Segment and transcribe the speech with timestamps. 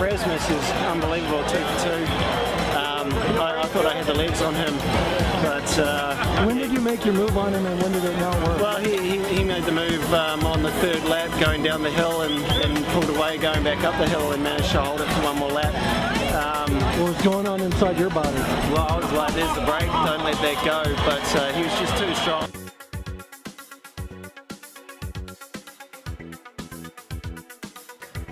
[0.00, 2.02] Rasmus is unbelievable, two for two.
[2.74, 4.74] Um, I, I thought I had the legs on him,
[5.44, 8.34] but uh, When did you make your move on him and when did it not
[8.48, 8.60] work?
[8.62, 11.90] well, he, he, he made the move um, on the third lap, going down the
[11.90, 12.32] hill and,
[12.64, 15.36] and pulled away, going back up the hill, and managed to hold it for one
[15.36, 15.74] more lap.
[16.32, 18.38] Um, what was going on inside your body?
[18.72, 21.72] well, I was like, "There's the brake, don't let that go," but uh, he was
[21.78, 22.69] just too strong.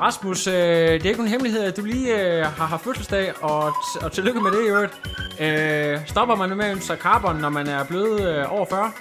[0.00, 3.68] Rasmus, øh, det er ikke nogen hemmelighed, at du lige øh, har haft fødselsdag, og,
[3.68, 4.94] t- og tillykke med det i øvrigt.
[5.40, 8.92] Øh, stopper man med at sig carbon, når man er blevet øh, over 40?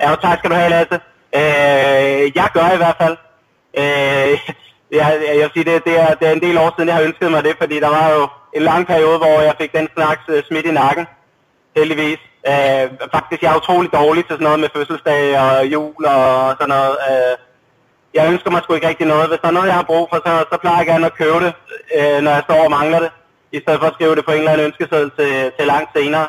[0.00, 1.00] Ja, tak skal du have, Lasse.
[1.40, 3.16] Øh, jeg gør i hvert fald.
[3.78, 4.38] Øh,
[4.98, 5.06] jeg,
[5.38, 7.30] jeg vil sige, det, det, er, det er en del år siden, jeg har ønsket
[7.30, 10.42] mig det, fordi der var jo en lang periode, hvor jeg fik den slags øh,
[10.48, 11.06] smidt i nakken,
[11.76, 12.20] heldigvis.
[12.48, 12.84] Øh,
[13.14, 16.96] faktisk, jeg er utrolig dårlig til sådan noget med fødselsdag og jul og sådan noget.
[17.10, 17.36] Øh,
[18.14, 19.28] jeg ønsker mig sgu ikke rigtig noget.
[19.28, 21.40] Hvis der er noget, jeg har brug for, så, så plejer jeg gerne at købe
[21.44, 21.52] det,
[21.98, 23.10] øh, når jeg står og mangler det,
[23.52, 26.26] i stedet for at skrive det på en eller anden ønskeseddel til, til langt senere.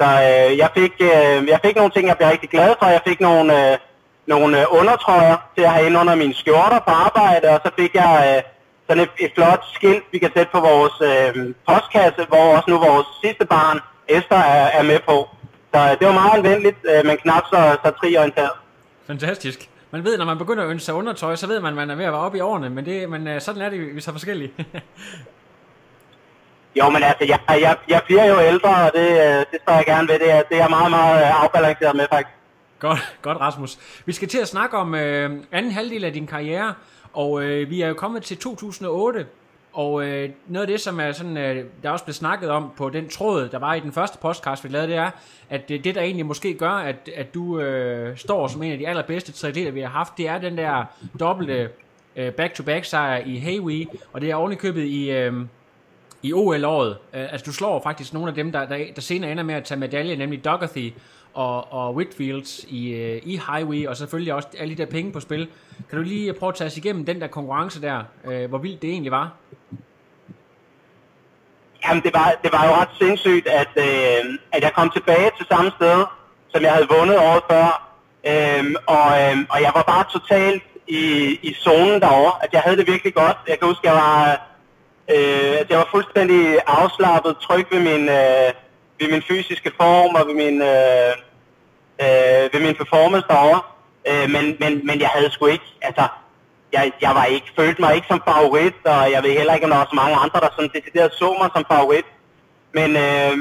[0.00, 2.86] Så øh, jeg, fik, øh, jeg fik nogle ting, jeg blev rigtig glad for.
[2.86, 3.78] Jeg fik nogle, øh,
[4.26, 7.94] nogle øh, undertrøjer til at have ind under mine skjorter på arbejde, og så fik
[7.94, 8.42] jeg øh,
[8.88, 12.78] sådan et, et flot skilt, vi kan sætte på vores øh, postkasse, hvor også nu
[12.78, 15.28] vores sidste barn, Esther, er, er med på.
[15.74, 18.56] Så øh, det var meget anvendeligt, øh, men knap så, så triorienteret.
[19.06, 19.68] Fantastisk.
[19.90, 21.94] Man ved, når man begynder at ønske sig undertøj, så ved man, at man er
[21.94, 24.12] ved at være oppe i årene, men, det, men øh, sådan er det, vi så
[24.12, 24.52] forskellige.
[26.78, 29.84] Jo, men altså, jeg, jeg, jeg bliver jo ældre, og det, øh, det står jeg
[29.86, 30.18] gerne ved.
[30.18, 32.36] Det er, det er jeg meget, meget øh, afbalanceret med, faktisk.
[32.78, 33.78] godt, godt, Rasmus.
[34.04, 36.74] Vi skal til at snakke om øh, anden halvdel af din karriere,
[37.12, 39.26] og øh, vi er jo kommet til 2008,
[39.76, 42.90] og øh, noget af det, som er sådan, øh, der også blev snakket om på
[42.90, 45.10] den tråd, der var i den første podcast, vi lavede, det er,
[45.50, 48.78] at det, det der egentlig måske gør, at, at du øh, står som en af
[48.78, 50.84] de allerbedste triatleter, vi har haft, det er den der
[51.20, 51.70] dobbelte
[52.16, 55.32] øh, back-to-back sejr i Hayway, og det er ovenikøbet i, øh,
[56.22, 56.96] i OL-året.
[57.14, 59.64] Øh, altså, du slår faktisk nogle af dem, der, der, der senere ender med at
[59.64, 60.88] tage medalje, nemlig Dougherty
[61.36, 65.20] og, og Whitfields i, øh, i Highway, og selvfølgelig også alle de der penge på
[65.20, 65.48] spil.
[65.90, 68.82] Kan du lige prøve at tage os igennem den der konkurrence der, øh, hvor vildt
[68.82, 69.32] det egentlig var?
[71.84, 75.46] Jamen, det var, det var jo ret sindssygt, at, øh, at jeg kom tilbage til
[75.46, 76.04] samme sted,
[76.48, 77.68] som jeg havde vundet året før.
[78.30, 81.02] øh, og, øh, og jeg var bare totalt i,
[81.42, 83.36] i zonen derovre, at jeg havde det virkelig godt.
[83.48, 84.22] Jeg kan huske, jeg var,
[85.14, 88.52] øh, at jeg var fuldstændig afslappet, tryg ved min, øh,
[89.00, 91.12] ved min fysiske form og ved min, øh,
[92.04, 93.60] øh, ved min performance derovre.
[94.08, 96.06] Øh, men, men, men jeg havde sgu ikke, altså,
[96.72, 99.70] jeg, jeg var ikke, følte mig ikke som favorit, og jeg ved heller ikke, om
[99.70, 102.06] der var så mange andre, der sådan decideret så mig som favorit.
[102.78, 103.36] Men, øh,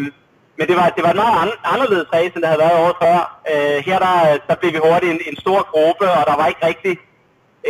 [0.57, 2.95] men det var, det var en meget an- anderledes race, end det havde været året
[3.01, 3.17] før.
[3.51, 6.65] Øh, her der, der blev vi hurtigt en, en stor gruppe, og der var ikke
[6.65, 6.97] rigtig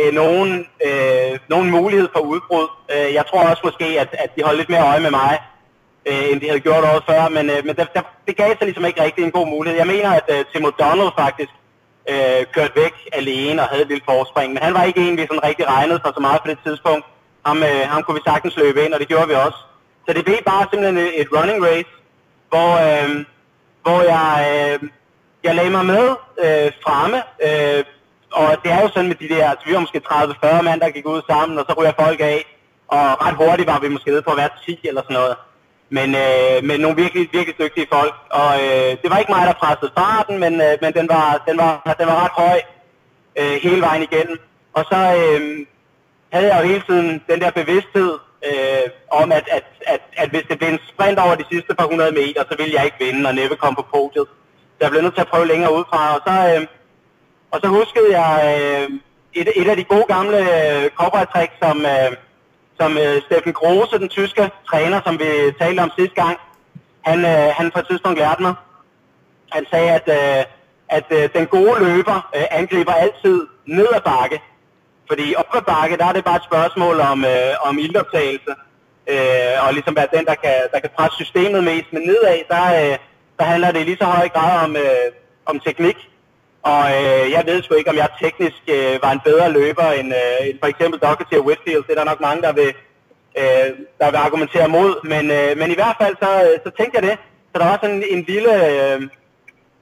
[0.00, 2.68] øh, nogen, øh, nogen mulighed for udbrud.
[2.94, 5.38] Øh, jeg tror også måske, at, at de holdt lidt mere øje med mig,
[6.08, 8.66] øh, end de havde gjort året før, men, øh, men der, der, det gav sig
[8.66, 9.78] ligesom ikke rigtig en god mulighed.
[9.78, 11.52] Jeg mener, at øh, Tim O'Donnell faktisk
[12.12, 15.22] øh, kørte væk alene og havde et lille forspring, men han var ikke en, vi
[15.22, 17.04] sådan rigtig regnede for så meget på det tidspunkt.
[17.46, 19.58] Ham, øh, ham kunne vi sagtens løbe ind, og det gjorde vi også.
[20.06, 21.92] Så det blev bare simpelthen et, et running race,
[22.50, 23.24] hvor, øh,
[23.82, 24.88] hvor jeg, øh,
[25.44, 26.04] jeg lagde mig med
[26.44, 27.84] øh, fremme, øh,
[28.32, 30.90] og det er jo sådan med de der, altså vi var måske 30-40 mand, der
[30.90, 32.38] gik ud sammen, og så ryger folk af,
[32.88, 35.36] og ret hurtigt var vi måske nede på at være 10 eller sådan noget.
[35.88, 39.52] Men, øh, men nogle virkelig, virkelig dygtige folk, og øh, det var ikke mig, der
[39.52, 42.60] pressede farten, men, øh, men den, var, den, var, den var ret høj
[43.38, 44.38] øh, hele vejen igennem.
[44.74, 45.66] Og så øh,
[46.32, 48.12] havde jeg jo hele tiden den der bevidsthed
[48.48, 51.86] øh, om, at, at, at, at hvis det blev en sprint over de sidste par
[51.86, 54.28] hundrede meter, så ville jeg ikke vinde og næppe komme på podiet.
[54.76, 56.66] Så jeg blev nødt til at prøve længere udefra, og så, øh,
[57.50, 58.90] og så huskede jeg øh,
[59.34, 62.10] et, et af de gode gamle øh, cowboy-trick, som, øh,
[62.80, 65.28] som øh, Steffen Grose, den tyske træner, som vi
[65.60, 66.36] talte om sidste gang,
[67.08, 68.54] han, øh, han på et tidspunkt lærte mig.
[69.52, 70.44] Han sagde, at, øh,
[70.88, 74.40] at øh, den gode løber øh, angriber altid ned ad bakke.
[75.08, 78.52] Fordi op ad bakke, der er det bare et spørgsmål om, øh, om ildoptagelse.
[79.12, 81.92] Øh, og ligesom være den, der kan, der kan presse systemet mest.
[81.92, 82.98] Men nedad, der, øh,
[83.38, 85.06] der handler det i lige så høj grad om, øh,
[85.46, 85.96] om teknik.
[86.72, 90.08] Og øh, jeg ved sgu ikke, om jeg teknisk øh, var en bedre løber end,
[90.20, 91.84] øh, end for eksempel Doherty og Whitfield.
[91.86, 92.70] Det er der nok mange, der vil,
[93.40, 93.68] øh,
[94.00, 94.90] der vil argumentere mod.
[95.12, 97.16] Men, øh, men i hvert fald, så, øh, så tænkte jeg det.
[97.50, 99.00] Så der var sådan en lille, øh,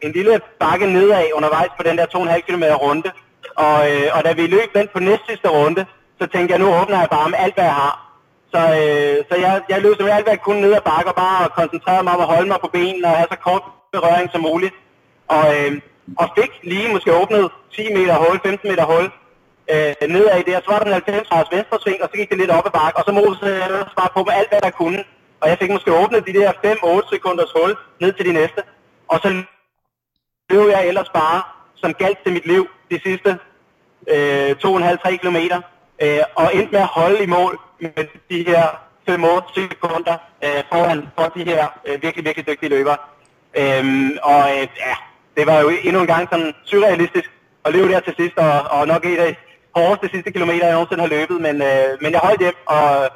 [0.06, 3.10] en lille bakke nedad undervejs på den der 2,5 km runde.
[3.66, 5.86] Og, øh, og da vi løb den på næst sidste runde,
[6.20, 7.94] så tænkte jeg, nu åbner jeg bare med alt, hvad jeg har.
[8.52, 11.16] Så, øh, så jeg, jeg løb simpelthen alt, hvad jeg kunne ned ad bakke og
[11.24, 14.40] bare koncentrerede mig om at holde mig på benene og have så kort berøring som
[14.40, 14.74] muligt.
[15.28, 15.72] Og, øh,
[16.18, 19.06] og fik lige måske åbnet 10 meter hul, 15 meter hul.
[19.72, 22.38] øh, nedad der, så var der en 90 graders venstre sving, og så gik det
[22.38, 24.60] lidt op ad bakke, og så mosede øh, jeg ellers bare på med alt, hvad
[24.60, 25.04] der kunne.
[25.40, 28.62] Og jeg fik måske åbnet de der 5-8 sekunders hul ned til de næste.
[29.08, 29.28] Og så
[30.50, 31.42] løb jeg ellers bare,
[31.74, 33.30] som galt til mit liv, de sidste
[34.08, 35.60] øh, 2,5-3 kilometer,
[36.02, 38.64] øh, og endte med at holde i mål med de her
[39.10, 42.96] 5-8 sekunder øh, foran for de her øh, virkelig, virkelig dygtige løbere.
[43.56, 44.94] Øhm, og øh, ja,
[45.36, 47.30] det var jo endnu en gang sådan surrealistisk
[47.64, 49.36] at løbe der til sidst, og, og nok et af de
[49.80, 53.08] hårdeste sidste kilometer, jeg nogensinde har løbet, men, øh, men jeg holdt hjem, og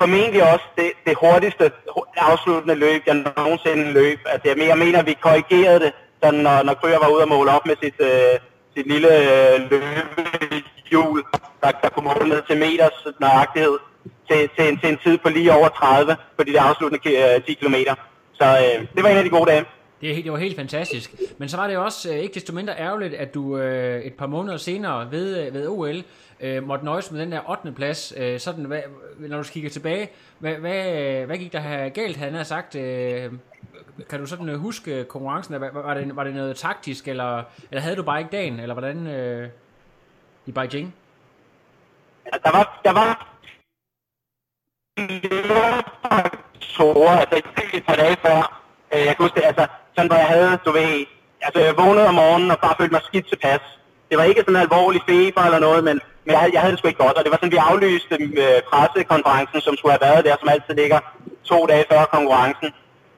[0.00, 1.72] formentlig også det, det hurtigste
[2.16, 4.18] afsluttende løb, jeg nogensinde løb.
[4.32, 5.92] Altså, jeg, jeg mener, vi korrigerede det,
[6.22, 8.34] sådan, når, når Kryer var ude og måle op med sit, øh,
[8.76, 11.22] sit lille øh, løbehjul,
[11.62, 13.76] der, der kunne måle ned til meters nøjagtighed,
[14.28, 17.44] til, til, en, til en tid på lige over 30 på de der afsluttende øh,
[17.44, 17.74] 10 km.
[18.32, 19.64] Så øh, det var en af de gode dage.
[20.00, 21.14] Det, er, det var helt fantastisk.
[21.38, 24.26] Men så var det også øh, ikke desto mindre ærgerligt, at du øh, et par
[24.26, 26.02] måneder senere ved, øh, ved OL
[26.40, 27.72] øh, måtte nøjes med den der 8.
[27.72, 28.12] plads.
[28.16, 28.80] Øh, sådan, hvad,
[29.18, 30.08] når du kigger tilbage,
[30.38, 32.74] hvad, hvad, øh, hvad gik der her galt, han har sagt?
[32.74, 33.32] Øh,
[34.08, 35.60] kan du sådan øh, huske konkurrencen?
[35.60, 38.74] Var, var, det, var det noget taktisk, eller, eller havde du bare ikke dagen, eller
[38.74, 39.48] hvordan øh,
[40.46, 40.94] i Beijing?
[42.44, 43.26] Der var, der var
[46.02, 47.42] faktorer, altså
[47.74, 48.62] et par dage før,
[48.94, 49.66] øh, jeg kan huske det, altså
[50.00, 50.92] sådan hvor jeg havde, du ved,
[51.46, 53.62] altså jeg vågnede om morgenen og bare følte mig skidt tilpas.
[54.08, 56.72] Det var ikke sådan en alvorlig feber eller noget, men, men jeg, havde, jeg havde
[56.72, 58.14] det sgu ikke godt, og det var sådan, vi aflyste
[58.44, 61.00] øh, pressekonferencen, som skulle have været der, som altid ligger
[61.50, 62.68] to dage før konkurrencen,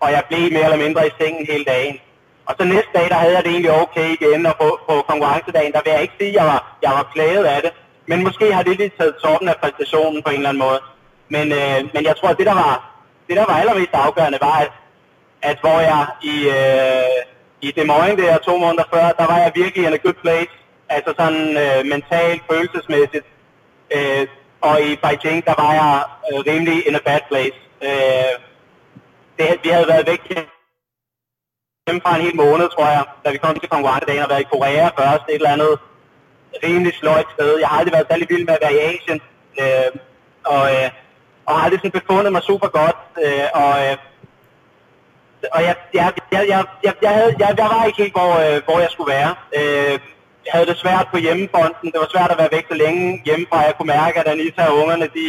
[0.02, 1.96] og jeg blev mere eller mindre i sengen hele dagen.
[2.48, 5.72] Og så næste dag, der havde jeg det egentlig okay igen, og på, på konkurrencedagen,
[5.72, 7.72] der vil jeg ikke sige, at jeg var, jeg var plaget af det,
[8.10, 10.80] men måske har det lige taget toppen af præstationen på en eller anden måde.
[11.34, 12.74] Men, øh, men jeg tror, at det der var,
[13.28, 14.70] det der var allermest afgørende, var, at,
[15.42, 17.18] at hvor jeg i, øh,
[17.60, 20.52] i Des Moines der to måneder før, der var jeg virkelig in a good place.
[20.88, 23.26] Altså sådan øh, mentalt, følelsesmæssigt.
[23.96, 24.26] Øh,
[24.60, 27.58] og i Beijing, der var jeg øh, rimelig in a bad place.
[27.88, 28.34] Øh,
[29.38, 30.22] det, vi havde været væk
[32.02, 34.86] fra en hel måned, tror jeg, da vi kom til konkurrencedagen og været i Korea
[34.98, 35.78] først, et eller andet
[36.64, 37.58] rimelig sløjt sted.
[37.58, 39.20] Jeg har aldrig været særlig vild med at være i Asien,
[39.60, 39.90] øh,
[40.44, 40.90] og, øh,
[41.46, 43.96] og har aldrig sådan befundet mig super godt, øh, og, øh,
[45.52, 48.62] og jeg, jeg, jeg, jeg, jeg, jeg, havde, jeg, jeg var ikke helt, hvor, øh,
[48.64, 49.34] hvor jeg skulle være.
[49.58, 49.98] Øh,
[50.44, 51.92] jeg havde det svært på hjemmefronten.
[51.92, 53.58] Det var svært at være væk så længe hjemmefra.
[53.68, 55.26] Jeg kunne mærke, at Anita og ungerne, de,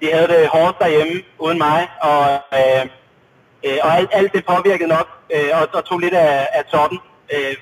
[0.00, 1.88] de havde det hårdt derhjemme uden mig.
[2.00, 2.22] Og,
[2.58, 2.84] øh,
[3.66, 6.98] øh, og alt, alt det påvirkede nok øh, og, og tog lidt af, af toppen.
[7.34, 7.56] Øh,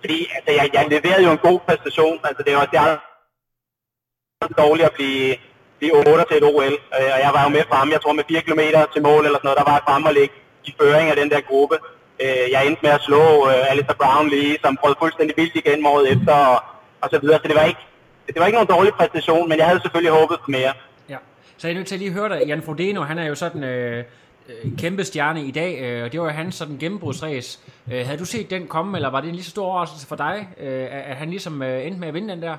[0.00, 2.18] fordi altså, jeg, jeg leverede jo en god præstation.
[2.24, 5.36] Altså, det var det var dårligt at blive,
[5.78, 6.74] blive 8 til et OL.
[6.98, 8.60] Øh, og jeg var jo med frem, jeg tror med 4 km
[8.92, 10.34] til mål eller sådan noget, der var jeg frem og ligge
[10.64, 11.76] i føring af den der gruppe.
[12.20, 15.86] Øh, jeg endte med at slå øh, Alistair Brown lige, som prøvede fuldstændig vildt igen
[15.86, 16.62] året efter, og,
[17.00, 17.38] og så videre.
[17.42, 17.80] Så det var ikke,
[18.26, 20.72] det var ikke nogen dårlig præstation, men jeg havde selvfølgelig håbet på mere.
[21.08, 21.16] Ja,
[21.56, 22.46] så jeg er nødt til at lige høre dig.
[22.46, 24.04] Jan Frodeno, han er jo sådan øh,
[24.48, 27.60] øh, kæmpe stjerne i dag, øh, og det var jo hans sådan gennembrudsræs.
[27.92, 30.16] Øh, havde du set den komme, eller var det en lige så stor overraskelse for
[30.16, 30.48] dig,
[30.90, 32.56] at han ligesom endte med at vinde den der?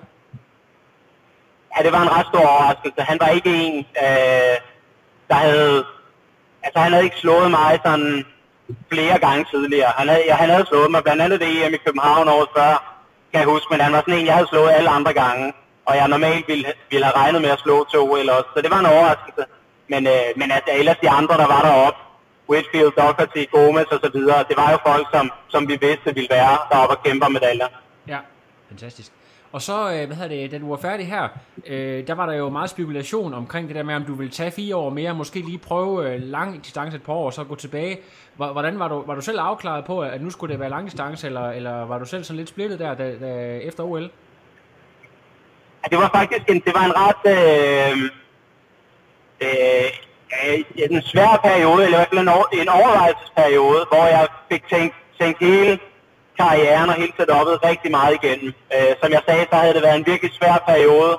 [1.78, 3.01] Ja, det var en ret stor overraskelse.
[3.01, 4.56] Han var ikke en, øh,
[5.28, 5.86] der havde...
[6.65, 8.25] Altså, han havde ikke slået mig sådan
[8.91, 9.91] flere gange tidligere.
[9.97, 12.73] Han havde, han havde slået mig blandt andet det EM i København året før,
[13.31, 15.53] kan jeg huske, men han var sådan en, jeg havde slået alle andre gange,
[15.85, 18.71] og jeg normalt ville, ville have regnet med at slå to eller også, så det
[18.71, 19.44] var en overraskelse.
[19.88, 22.00] Men, øh, men at ellers de andre, der var deroppe,
[22.50, 26.29] Whitfield, Doherty, Gomez og så videre, det var jo folk, som, som vi vidste ville
[26.38, 27.67] være deroppe og kæmpe medaljer.
[28.07, 28.19] Ja,
[28.69, 29.12] fantastisk.
[29.51, 31.27] Og så, øh, hvad hedder det, da du var færdig her,
[31.65, 34.51] øh, der var der jo meget spekulation omkring det der med, om du ville tage
[34.51, 37.55] fire år mere, måske lige prøve øh, lang distance et par år, og så gå
[37.55, 38.00] tilbage.
[38.36, 41.27] Hvordan var du, var du selv afklaret på, at nu skulle det være lang distance,
[41.27, 44.01] eller, eller var du selv sådan lidt splittet der, da, da, efter OL?
[45.84, 48.10] Ja, det var faktisk en, det var en ret øh,
[49.41, 49.89] øh,
[50.91, 55.39] en svær periode, eller i hvert fald en, en overvejelsesperiode, hvor jeg fik tænkt, tænkt
[55.39, 55.79] hele
[56.39, 58.50] karrieren og hele setupet rigtig meget igennem.
[58.75, 61.13] Øh, som jeg sagde, så havde det været en virkelig svær periode,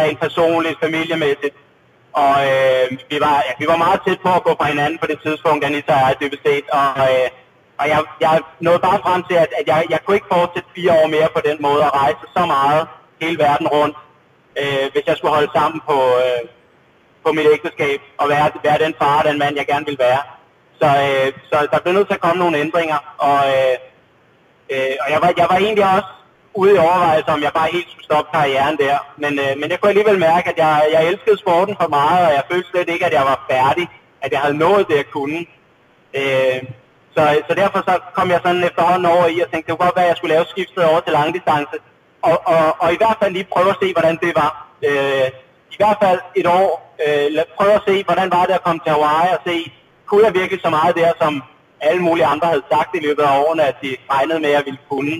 [0.00, 1.56] rent personligt, familiemæssigt.
[2.12, 5.06] Og øh, vi, var, ja, vi var meget tæt på at gå fra hinanden på
[5.06, 6.66] det tidspunkt, Anita og jeg dybest set.
[6.78, 7.28] Og, øh,
[7.80, 10.92] og jeg, jeg nåede bare frem til, at, at jeg, jeg kunne ikke fortsætte fire
[11.00, 12.82] år mere på den måde at rejse så meget
[13.20, 13.96] hele verden rundt,
[14.60, 16.42] øh, hvis jeg skulle holde sammen på, øh,
[17.24, 20.22] på mit ægteskab og være, være den far og den mand, jeg gerne ville være.
[20.80, 23.76] Så, øh, så der blev nødt til at komme nogle ændringer, og, øh,
[24.72, 26.10] øh, og jeg, var, jeg var egentlig også
[26.54, 28.96] ude i overvejelser, om jeg bare helt skulle stoppe karrieren der.
[29.22, 32.32] Men, øh, men jeg kunne alligevel mærke, at jeg, jeg elskede sporten for meget, og
[32.32, 33.88] jeg følte slet ikke, at jeg var færdig,
[34.24, 35.40] at jeg havde nået det, jeg kunne.
[36.20, 36.60] Øh,
[37.14, 39.96] så, så derfor så kom jeg sådan efterhånden over i og tænkte, det kunne godt
[39.96, 41.76] være, at jeg skulle lave skiftet over til langdistance.
[42.22, 44.50] og, og, og i hvert fald lige prøve at se, hvordan det var.
[44.88, 45.28] Øh,
[45.74, 46.96] I hvert fald et år.
[47.06, 49.72] Øh, prøve at se, hvordan var det at komme til Hawaii og se,
[50.06, 51.42] kunne jeg virkelig så meget der, som
[51.82, 54.64] alle mulige andre havde sagt i løbet af årene, at de regnede med, at jeg
[54.64, 55.16] ville kunne.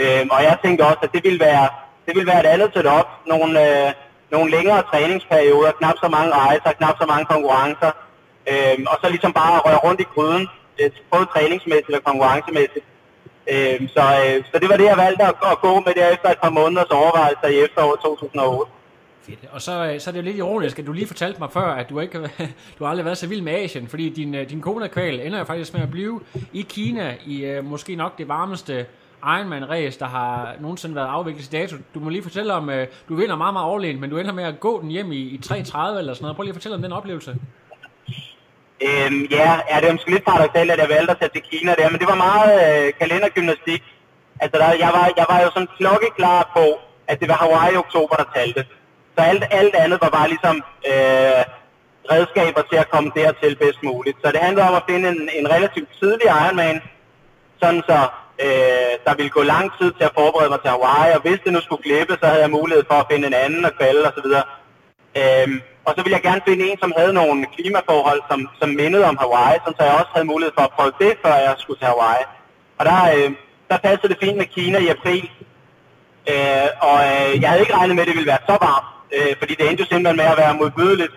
[0.00, 1.68] Øh, og jeg tænkte også, at det ville være,
[2.06, 3.08] det ville være et andet setup.
[3.26, 3.92] Nogle, øh,
[4.30, 7.92] nogle længere træningsperioder, knap så mange rejser, knap så mange konkurrencer.
[8.50, 10.48] Øh, og så ligesom bare røre rundt i gryden,
[10.80, 12.86] øh, både træningsmæssigt og konkurrencemæssigt.
[13.52, 16.28] Øh, så, øh, så det var det, jeg valgte at, at gå med der efter
[16.30, 18.79] et par måneders overvejelser i efteråret 2008.
[19.22, 19.38] Fedt.
[19.50, 21.72] Og så, øh, så er det jo lidt ironisk, at du lige fortalte mig før,
[21.72, 22.18] at du ikke
[22.78, 25.38] du har aldrig været så vild med Asien, fordi din, øh, din kone kval ender
[25.38, 26.20] jo faktisk med at blive
[26.52, 28.86] i Kina i øh, måske nok det varmeste
[29.22, 31.76] Ironman-race, der har nogensinde været afviklet i dato.
[31.94, 32.70] Du må lige fortælle om,
[33.08, 35.40] du vinder meget, meget overlegent, men du ender med at gå den hjem i, i
[35.44, 36.36] 3.30 eller sådan noget.
[36.36, 37.36] Prøv lige at fortælle om den oplevelse.
[38.86, 41.74] Øhm, ja, ja, det er måske lidt paradoxalt, at jeg valgte at tage til Kina
[41.78, 43.82] der, men det var meget øh, kalendergymnastik.
[44.40, 46.64] Altså, der, jeg, var, jeg var jo sådan klokkeklar på,
[47.08, 48.64] at det var Hawaii i oktober, der talte.
[49.14, 50.56] Så alt, alt andet var bare ligesom
[50.90, 51.42] øh,
[52.12, 54.16] redskaber til at komme dertil bedst muligt.
[54.22, 56.80] Så det handlede om at finde en, en relativt tidlig Ironman,
[57.62, 57.98] sådan så
[58.44, 61.52] øh, der ville gå lang tid til at forberede mig til Hawaii, og hvis det
[61.52, 64.28] nu skulle glippe, så havde jeg mulighed for at finde en anden og kvalde osv.
[65.20, 69.04] Øhm, og så ville jeg gerne finde en, som havde nogle klimaforhold, som, som mindede
[69.10, 71.86] om Hawaii, så jeg også havde mulighed for at prøve det, før jeg skulle til
[71.92, 72.24] Hawaii.
[72.78, 73.30] Og der, øh,
[73.70, 75.30] der passede det fint med Kina i april,
[76.32, 79.32] øh, og øh, jeg havde ikke regnet med, at det ville være så varmt øh,
[79.38, 81.14] fordi det endte jo simpelthen med at være modbydeligt.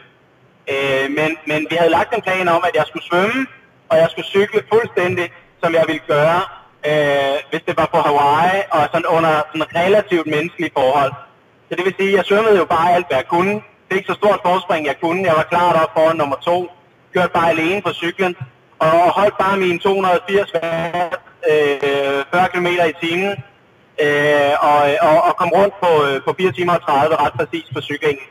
[0.73, 3.47] Øh, men, men vi havde lagt en plan om, at jeg skulle svømme,
[3.89, 5.31] og jeg skulle cykle fuldstændig,
[5.63, 6.41] som jeg ville gøre,
[6.89, 11.13] øh, hvis det var på Hawaii, og sådan under sådan relativt menneskelige forhold.
[11.69, 13.62] Så det vil sige, at jeg svømmede jo bare alt, hvad jeg kunne.
[13.91, 15.21] ikke så stort forspring, jeg kunne.
[15.29, 16.71] Jeg var klart op foran nummer to.
[17.13, 18.35] Kørte bare alene på cyklen.
[18.79, 21.15] Og holdt bare mine 280 watt,
[21.50, 23.35] øh, 40 km i timen
[24.01, 27.67] øh, og, og, og kom rundt på, øh, på 4 timer og 30 ret præcis
[27.73, 28.25] på cyklingen.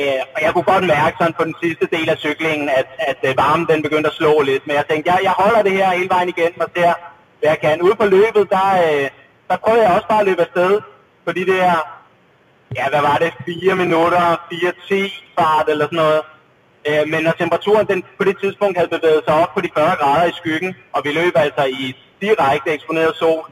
[0.00, 3.20] Øh, og jeg kunne godt mærke sådan på den sidste del af cyklingen, at, at
[3.28, 4.66] øh, varmen den begyndte at slå lidt.
[4.66, 6.92] Men jeg tænkte, jeg, jeg holder det her hele vejen igen og ser,
[7.40, 7.82] hvad jeg kan.
[7.82, 9.10] Ude på løbet, der, øh,
[9.48, 10.80] der prøvede jeg også bare at løbe afsted.
[11.24, 11.78] Fordi det er,
[12.76, 14.94] ja hvad var det, 4 minutter, 4-10
[15.38, 16.22] fart eller sådan noget.
[16.88, 19.96] Øh, men når temperaturen den på det tidspunkt havde bevæget sig op på de 40
[19.96, 23.50] grader i skyggen, og vi løb altså i direkte eksponeret sol,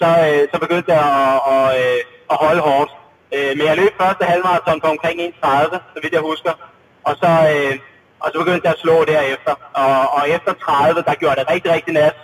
[0.00, 2.00] så, øh, så begyndte jeg at, og, øh,
[2.32, 2.90] at holde hårdt.
[3.34, 6.52] Øh, men jeg løb første halvmarathon på omkring 1.30, så vidt jeg husker.
[7.08, 7.74] Og så, øh,
[8.22, 9.54] og så begyndte jeg at slå derefter.
[9.82, 12.16] Og, og efter 30, der gjorde det rigtig, rigtig nat.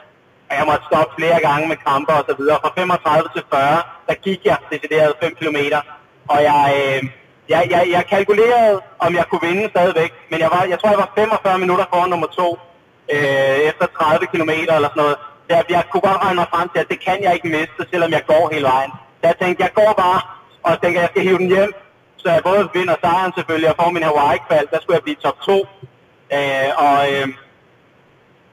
[0.51, 2.59] Og jeg måtte stoppe flere gange med kramper og så videre.
[2.63, 5.59] Fra 35 til 40, der gik jeg decideret 5 km.
[6.33, 7.01] Og jeg, øh,
[7.49, 10.13] jeg, jeg, jeg kalkulerede, om jeg kunne vinde stadigvæk.
[10.31, 12.59] Men jeg, var, jeg tror, jeg var 45 minutter foran nummer 2
[13.13, 15.17] øh, efter 30 km eller sådan noget
[15.49, 18.11] jeg, jeg kunne godt regne mig frem til, at det kan jeg ikke miste, selvom
[18.17, 18.91] jeg går hele vejen.
[19.19, 20.21] Så jeg tænkte, jeg går bare,
[20.63, 21.73] og jeg at jeg skal hive den hjem,
[22.17, 25.39] så jeg både vinder sejren selvfølgelig, og får min Hawaii-kval, der skulle jeg blive top
[25.41, 25.67] 2.
[26.37, 27.29] Øh, og, øh,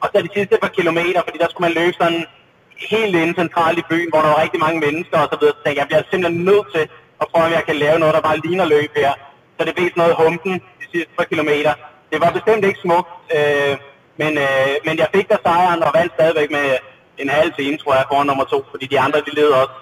[0.01, 2.25] og så de sidste par kilometer, fordi der skulle man løbe sådan
[2.93, 5.55] helt inde centralt i byen, hvor der var rigtig mange mennesker og så videre.
[5.57, 6.83] Så tænkte jeg, jeg bliver simpelthen nødt til
[7.21, 9.13] at prøve, om jeg kan lave noget, der bare ligner løb her.
[9.57, 11.73] Så det blev sådan noget humpen de sidste par kilometer.
[12.11, 13.73] Det var bestemt ikke smukt, øh,
[14.17, 16.77] men, øh, men jeg fik der sejren og vandt stadigvæk med
[17.17, 19.73] en halv time, tror jeg, foran nummer to, fordi de andre, de led også.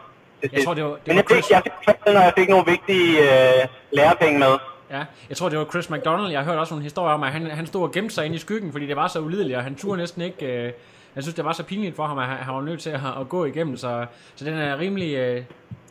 [0.54, 1.50] Jeg tror, det var, det men jeg fik, Chris...
[1.52, 4.54] jeg fik når jeg fik nogle vigtige øh, lærepenge med.
[4.92, 6.32] Ja, jeg tror, det var Chris McDonald.
[6.32, 8.36] Jeg har hørt også nogle historier om, at han, han stod og gemte sig ind
[8.36, 10.46] i skyggen, fordi det var så ulideligt, og han turde næsten ikke...
[10.46, 10.74] Øh,
[11.16, 13.30] jeg synes, det var så pinligt for ham, at han var nødt til at, at
[13.30, 14.06] gå igennem, så,
[14.36, 15.16] så den er rimelig...
[15.16, 15.44] Øh,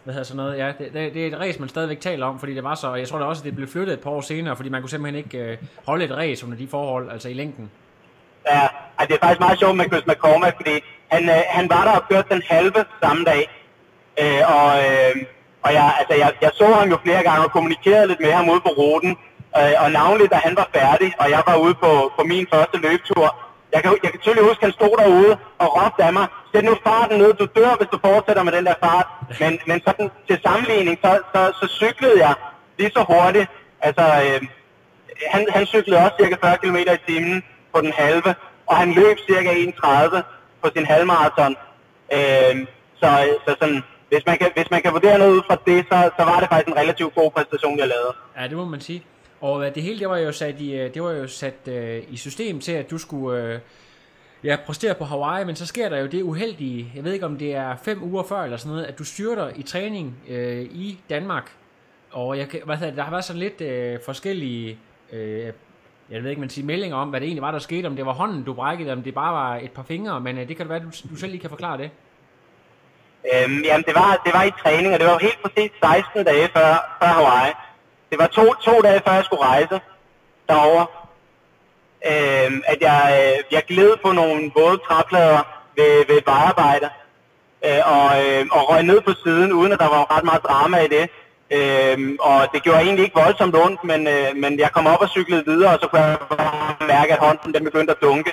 [0.05, 2.39] hvad hedder sådan noget, ja, det, det, det er et race, man stadigvæk taler om,
[2.39, 4.21] fordi det var så, jeg tror da også, at det blev flyttet et par år
[4.21, 7.33] senere, fordi man kunne simpelthen ikke øh, holde et race under de forhold, altså i
[7.33, 7.71] længden.
[8.51, 8.65] Ja,
[8.99, 10.75] altså, det er faktisk meget sjovt med Chris McCormack, fordi
[11.13, 13.43] han, øh, han var der og kørte den halve samme dag.
[14.23, 15.17] Øh, og øh,
[15.65, 18.49] og jeg, altså, jeg, jeg så ham jo flere gange og kommunikerede lidt med ham
[18.49, 19.17] ude på ruten.
[19.59, 22.77] Øh, og navnligt, da han var færdig, og jeg var ude på, på min første
[22.79, 23.27] løbetur.
[23.75, 26.65] Jeg kan, jeg kan tydeligt huske, at han stod derude og råbte af mig, sæt
[26.65, 29.07] nu farten ned, du dør, hvis du fortsætter med den der fart.
[29.41, 32.35] Men, men sådan, til sammenligning, så, så, så cyklede jeg
[32.79, 33.49] lige så hurtigt.
[33.81, 34.41] Altså, øh,
[35.33, 37.43] han, han cyklede også cirka 40 km i timen
[37.75, 38.35] på den halve,
[38.67, 40.23] og han løb cirka 1.30
[40.63, 41.57] på sin halvmarathon.
[42.13, 42.67] Øh,
[43.01, 43.09] så,
[43.47, 46.25] så sådan, hvis man, kan, hvis man kan vurdere noget ud fra det, så, så
[46.25, 48.13] var det faktisk en relativt god præstation, jeg lavede.
[48.39, 49.03] Ja, det må man sige.
[49.41, 52.03] Og øh, det hele, det var jo sat i, øh, det var jo sat øh,
[52.09, 53.61] i system til, at du skulle uh,
[54.45, 57.39] ja, præstere på Hawaii, men så sker der jo det uheldige, jeg ved ikke om
[57.39, 61.01] det er fem uger før eller sådan noget, at du styrter i træning øh, i
[61.11, 61.53] Danmark.
[62.11, 64.79] Og jeg, hvad hedder, der har været sådan lidt øh, forskellige
[65.13, 65.53] øh,
[66.11, 68.07] jeg ved ikke, man siger meldinger om, hvad det egentlig var, der skete, om det
[68.07, 70.67] var hånden, du brækkede, om det bare var et par fingre, men øh, det kan
[70.67, 71.91] det være, du, du selv lige kan forklare det.
[73.35, 76.49] Øhm, jamen, det var, det var i træning, og det var helt præcis 16 dage
[76.57, 77.53] før, før Hawaii.
[78.11, 79.81] Det var to, to dage før jeg skulle rejse
[80.49, 80.85] derover,
[82.11, 85.43] øhm, at jeg, øh, jeg gled på nogle våde træplader
[85.77, 86.89] ved, ved et vejarbejde,
[87.65, 90.79] øh, og, øh, og røg ned på siden, uden at der var ret meget drama
[90.79, 91.11] i det.
[91.51, 95.09] Øhm, og det gjorde egentlig ikke voldsomt ondt, men, øh, men jeg kom op og
[95.09, 96.19] cyklede videre, og så kunne jeg
[96.81, 98.33] mærke, at hånden den begyndte at dunke.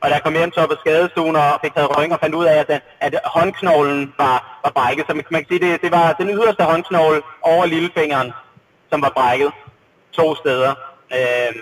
[0.00, 2.44] Og da jeg kom hjem så på skadestuen og fik taget røng og fandt ud
[2.44, 5.04] af, at, at håndknoglen var, var brækket.
[5.08, 8.32] Så man, man kan sige, det, det var den yderste håndknogle over lillefingeren,
[8.90, 9.52] som var brækket
[10.12, 10.74] to steder.
[11.18, 11.60] Øhm,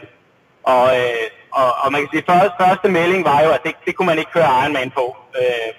[0.62, 3.96] og, øh, og, og man kan sige, første, første melding var jo, at det, det
[3.96, 5.16] kunne man ikke køre Ironman på.
[5.40, 5.70] Øh,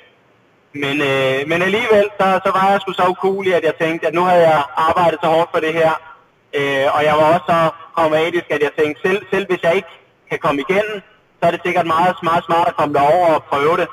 [0.82, 4.14] men, øh, men alligevel, så, så var jeg sgu så ukulig, at jeg tænkte, at
[4.14, 5.92] nu havde jeg arbejdet så hårdt for det her.
[6.58, 7.60] Øh, og jeg var også så
[7.96, 9.94] pragmatisk, at jeg tænkte, selv, selv hvis jeg ikke
[10.30, 10.98] kan komme igennem,
[11.40, 13.88] så er det sikkert meget, meget smart at komme derover og prøve det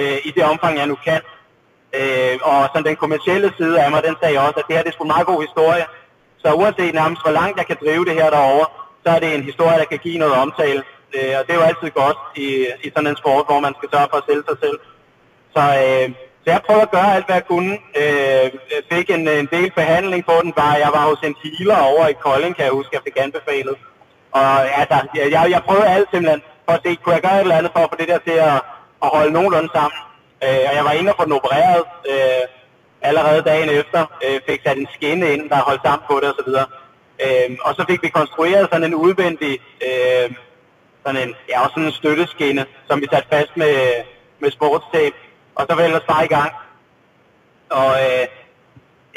[0.00, 1.20] øh, i det omfang, jeg nu kan.
[1.98, 4.90] Øh, og sådan den kommercielle side af mig, den sagde også, at det her det
[4.90, 5.84] er sgu en meget god historie.
[6.42, 8.66] Så uanset nærmest, hvor langt jeg kan drive det her derover,
[9.04, 10.82] så er det en historie, der kan give noget omtale.
[11.14, 12.48] Øh, og det er jo altid godt i,
[12.86, 14.78] i sådan en sport, hvor man skal sørge for at sælge sig selv.
[15.54, 17.72] Så, øh, så jeg prøvede at gøre alt, hvad jeg kunne.
[18.00, 18.50] Øh,
[18.92, 20.52] fik en, en del behandling på den.
[20.52, 23.76] Bare jeg var hos en healer over i Kolding, kan jeg huske, jeg fik anbefalet.
[24.32, 27.58] Og altså, jeg, jeg prøvede alt simpelthen for at se, kunne jeg gøre et eller
[27.58, 28.58] andet for at få det der til at,
[29.04, 29.98] at holde nogenlunde sammen.
[30.44, 32.44] Øh, og jeg var inde og få den opereret øh,
[33.02, 34.00] allerede dagen efter.
[34.24, 36.52] Øh, fik sat en skinne ind, der holdt sammen på det osv.
[37.24, 39.58] Øh, og så fik vi konstrueret sådan en udvendig,
[39.88, 40.30] øh,
[41.06, 43.76] sådan en, ja, også sådan en støtteskinne, som vi satte fast med,
[44.38, 45.16] med sportstape.
[45.54, 46.52] Og så var jeg bare i gang.
[47.70, 48.26] Og øh,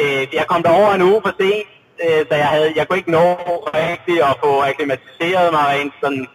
[0.02, 1.68] øh, jeg kom derover en uge for sent,
[2.04, 3.28] øh, så jeg, havde, jeg kunne ikke nå
[3.74, 6.28] rigtigt at få akklimatiseret mig rent sådan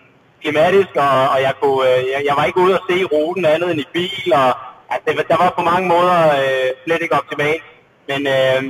[0.43, 3.71] klimatisk, og, og jeg, kunne, øh, jeg, jeg var ikke ude at se ruten andet
[3.71, 4.51] end i bil, og
[4.91, 7.65] altså, det, der var på mange måder øh, slet ikke optimalt.
[8.09, 8.63] Men, øh,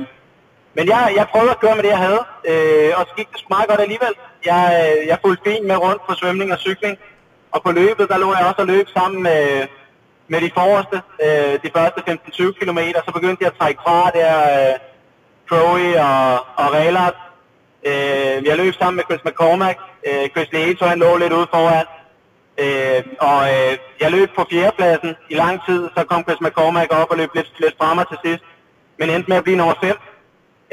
[0.75, 3.39] men jeg, jeg prøvede at køre med det, jeg havde, øh, og så gik det
[3.39, 4.13] sgu meget godt alligevel.
[4.45, 6.97] Jeg, øh, jeg fulgte fint med rundt på svømning og cykling,
[7.51, 9.67] og på løbet, der lå jeg også at løbe sammen med,
[10.27, 14.35] med de forreste, øh, de første 15-20 km, så begyndte jeg at trække fra der,
[14.53, 14.75] øh,
[15.49, 17.15] Crowley og, og Rehlert.
[17.85, 19.79] Øh, jeg løb sammen med Chris McCormack.
[20.07, 21.85] Øh, Chris Leto, han lå lidt ude foran.
[22.57, 27.11] Øh, og øh, jeg løb på fjerdepladsen i lang tid, så kom Chris McCormack op
[27.11, 28.43] og løb lidt, lidt fremme til sidst.
[28.99, 29.95] Men endte med at blive nummer 5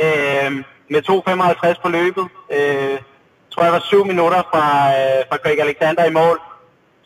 [0.07, 1.01] øh, med
[1.77, 2.27] 2.55 på løbet.
[2.57, 2.99] Øh,
[3.51, 6.41] tror jeg var 7 minutter fra, øh, fra Craig Alexander i mål.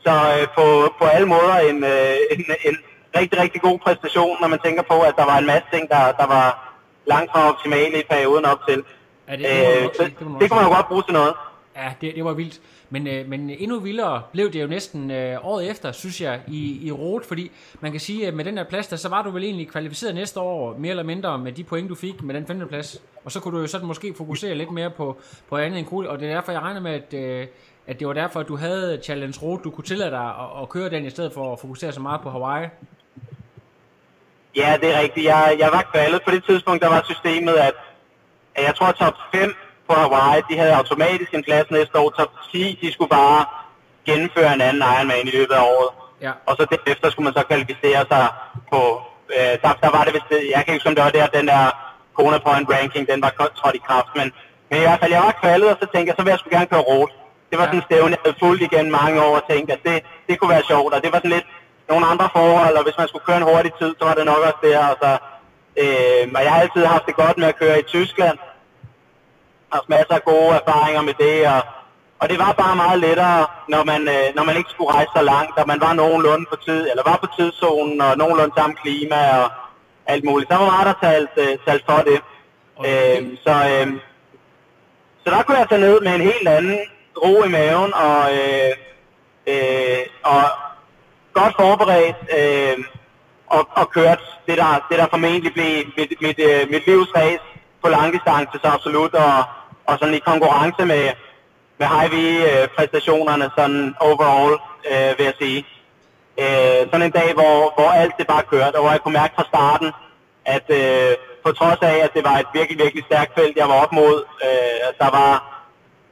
[0.07, 2.77] Så øh, på, på alle måder en, øh, en, en
[3.19, 6.13] rigtig, rigtig god præstation, når man tænker på, at der var en masse ting, der,
[6.13, 6.75] der var
[7.07, 8.83] langt fra optimale i perioden op til.
[9.29, 10.03] Ja, det, det, Øh, så.
[10.05, 11.35] Det det kunne man jo godt bruge til noget.
[11.77, 12.61] Ja, det, det var vildt.
[12.91, 16.87] Men, øh, men endnu vildere blev det jo næsten øh, året efter, synes jeg, i,
[16.87, 19.31] i Rot, fordi man kan sige, at med den der plads der, så var du
[19.31, 22.47] vel egentlig kvalificeret næste år, mere eller mindre med de point, du fik med den
[22.47, 23.03] femte plads.
[23.25, 25.17] Og så kunne du jo sådan måske fokusere lidt mere på,
[25.49, 27.47] på andet end cool, og det er derfor, jeg regner med, at, øh,
[27.87, 30.69] at det var derfor, at du havde Challenge Rot, du kunne tillade dig at, at
[30.69, 32.69] køre den, i stedet for at fokusere så meget på Hawaii.
[34.57, 35.27] Ja, det er rigtigt.
[35.27, 36.23] Jeg, jeg var kvalet.
[36.23, 37.75] På det tidspunkt, der var systemet, at,
[38.55, 39.55] at jeg tror, at top 5
[39.89, 42.11] på Hawaii, de havde automatisk en plads næste år.
[42.11, 43.45] Top 10, de skulle bare
[44.07, 45.89] gennemføre en anden Ironman i løbet af året.
[46.21, 46.33] Ja.
[46.47, 48.29] Og så derefter skulle man så kvalificere sig
[48.73, 49.01] på...
[49.37, 50.31] Øh, der, der var det vist...
[50.55, 51.63] Jeg kan ikke huske, om det var der, den der
[52.15, 54.09] Kona Point ranking, den var godt trådt i kraft.
[54.17, 54.33] Men,
[54.71, 56.49] men i hvert fald, jeg var kvalet, og så tænkte jeg, så vil jeg sgu
[56.51, 57.13] gerne køre rot.
[57.55, 59.97] Det var sådan en stævne, jeg havde fulgt igen mange år og tænkte, at det,
[60.29, 60.95] det kunne være sjovt.
[60.95, 61.49] Og det var sådan lidt
[61.89, 64.43] nogle andre forhold, og hvis man skulle køre en hurtig tid, så var det nok
[64.49, 64.79] også der.
[64.93, 65.11] Og, så,
[65.83, 68.37] øh, og jeg har altid haft det godt med at køre i Tyskland.
[69.71, 71.63] Har haft masser af gode erfaringer med det, og,
[72.21, 75.23] og det var bare meget lettere, når man, øh, når man ikke skulle rejse så
[75.23, 79.21] langt, og man var nogenlunde på tid, eller var på tidszonen, og nogenlunde samme klima
[79.41, 79.47] og
[80.13, 80.51] alt muligt.
[80.51, 82.19] Så var meget der talt, øh, talt for det.
[82.77, 83.89] Og Øh, så, øh,
[85.23, 86.79] så der kunne jeg tage ned med en helt anden
[87.23, 88.73] ro i maven, og, øh,
[89.47, 90.43] øh, og
[91.33, 92.85] godt forberedt, øh,
[93.47, 97.45] og, og kørt det der, det der formentlig blev mit, mit, øh, mit livs race
[97.83, 99.45] på langdistance, så absolut, og,
[99.87, 101.11] og sådan i konkurrence med,
[101.79, 104.53] med high øh, præstationerne sådan overall,
[104.91, 105.67] øh, vil jeg sige.
[106.43, 109.35] Øh, sådan en dag, hvor, hvor alt det bare kørte, og hvor jeg kunne mærke
[109.37, 109.93] fra starten,
[110.45, 111.13] at øh,
[111.45, 114.25] på trods af, at det var et virkelig, virkelig stærkt felt, jeg var op mod,
[114.45, 115.33] øh, der var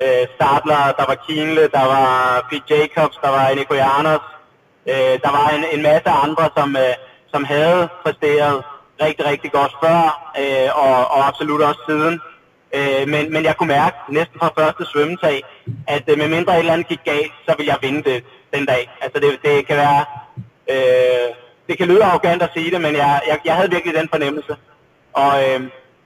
[0.05, 2.11] øh, Stadler, der var Kienle, der var
[2.51, 4.25] Pete Jacobs, der var Nico Janos.
[4.91, 6.95] øh, der var en, en masse andre, som, øh,
[7.33, 8.65] som havde præsteret
[9.05, 10.01] rigtig, rigtig godt før,
[10.41, 12.21] øh, og, og absolut også siden.
[12.77, 15.43] Øh, men, men jeg kunne mærke næsten fra første svømmetag,
[15.87, 18.65] at øh, med mindre et eller andet gik galt, så ville jeg vinde det den
[18.67, 18.91] dag.
[19.03, 20.05] Altså det, det kan være,
[20.73, 21.29] øh,
[21.69, 24.57] det kan lyde arrogant at sige det, men jeg, jeg, jeg havde virkelig den fornemmelse.
[25.12, 25.61] Og, øh,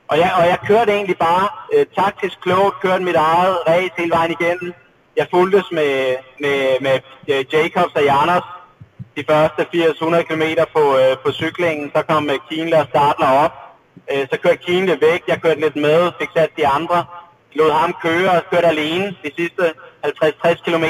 [0.08, 4.10] og, jeg, og jeg kørte egentlig bare øh, taktisk klogt, kørte mit eget race hele
[4.10, 4.74] vejen igennem.
[5.16, 8.48] Jeg fulgtes med, med, med øh, Jacobs og Janers
[9.16, 10.42] de første 80-100 km
[10.76, 11.90] på, øh, på cyklingen.
[11.96, 13.54] Så kom øh, Kienle og Startler op.
[14.12, 17.04] Øh, så kørte Kienle væk, jeg kørte lidt med, fik sat de andre.
[17.54, 19.62] Lod ham køre og kørte alene de sidste
[20.06, 20.84] 50-60 km.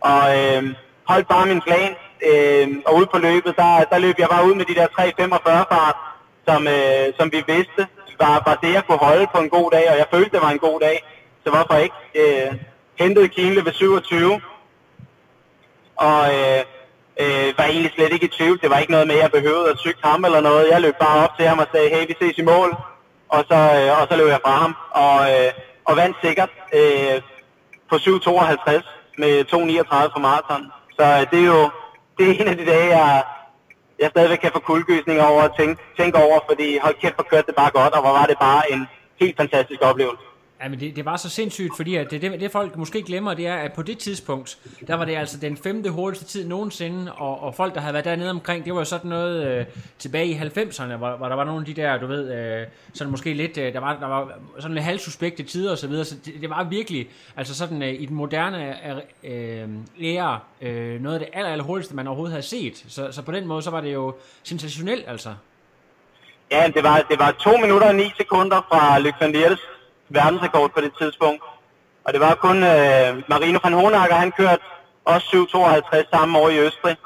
[0.00, 1.94] Og øh, holdt bare min plan.
[2.30, 5.74] Øh, og ude på løbet, der, der løb jeg bare ud med de der 3.45
[5.74, 5.96] fart,
[6.48, 7.86] som, øh, som vi vidste
[8.24, 10.50] var, var det, jeg kunne holde på en god dag, og jeg følte, det var
[10.50, 10.96] en god dag.
[11.44, 11.96] Så hvorfor ikke?
[12.20, 12.50] Øh,
[12.98, 14.40] hentede Kienle ved 27,
[15.96, 16.60] og øh,
[17.22, 18.60] øh, var egentlig slet ikke i tvivl.
[18.60, 20.70] Det var ikke noget med, at jeg behøvede at cykle ham eller noget.
[20.70, 22.76] Jeg løb bare op til ham og sagde, hey, vi ses i mål.
[23.28, 25.50] Og så, øh, og så løb jeg fra ham, og, øh,
[25.84, 27.16] og vandt sikkert øh,
[27.90, 28.82] på 7.52
[29.18, 29.34] med
[30.08, 30.72] 2.39 på maraton.
[30.96, 31.70] Så øh, det er jo
[32.18, 33.22] det er en af de dage, jeg,
[34.02, 37.46] jeg stadigvæk kan få kuldegysninger over at tænke, tænke over, fordi hold kæft, hvor kørte
[37.46, 38.86] det bare godt, og hvor var det bare en
[39.20, 40.24] helt fantastisk oplevelse.
[40.62, 43.46] Jamen, det, det var så sindssygt, fordi at det, det, det folk måske glemmer, det
[43.46, 47.40] er, at på det tidspunkt, der var det altså den femte hurtigste tid nogensinde, og,
[47.40, 49.66] og folk, der havde været dernede omkring, det var jo sådan noget øh,
[49.98, 53.10] tilbage i 90'erne, hvor, hvor der var nogle af de der, du ved, øh, sådan
[53.10, 56.16] måske lidt, øh, der, var, der var sådan lidt halvsuspekte tider og så videre, så
[56.24, 58.76] det, det var virkelig, altså sådan øh, i den moderne
[59.24, 59.68] øh,
[60.02, 62.84] ære, øh, noget af det aller, aller hurtigste, man overhovedet havde set.
[62.88, 65.34] Så, så på den måde, så var det jo sensationelt, altså.
[66.50, 69.58] Ja, det var, det var 2 minutter og 9 sekunder fra Luc van Liers
[70.14, 71.42] verdensrekord på det tidspunkt.
[72.04, 74.62] Og det var kun øh, Marino van Honacker, han kørte
[75.04, 76.96] også 7.52 samme år i Østrig.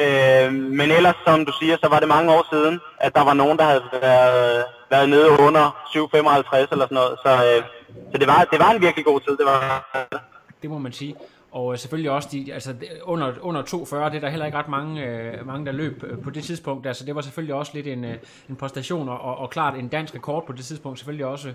[0.00, 3.34] Øh, men ellers, som du siger, så var det mange år siden, at der var
[3.34, 5.96] nogen, der havde været, været nede under 7.55
[6.72, 7.18] eller sådan noget.
[7.24, 7.62] Så, øh,
[8.12, 9.36] så det, var, det var en virkelig god tid.
[9.36, 9.88] Det, var,
[10.62, 11.16] det må man sige.
[11.52, 14.68] Og øh, selvfølgelig også de, altså under, under 2.40, det er der heller ikke ret
[14.68, 16.86] mange, øh, mange der løb øh, på det tidspunkt.
[16.86, 18.16] Altså det var selvfølgelig også lidt en, øh,
[18.48, 21.54] en præstation, og, og klart en dansk rekord på det tidspunkt selvfølgelig også.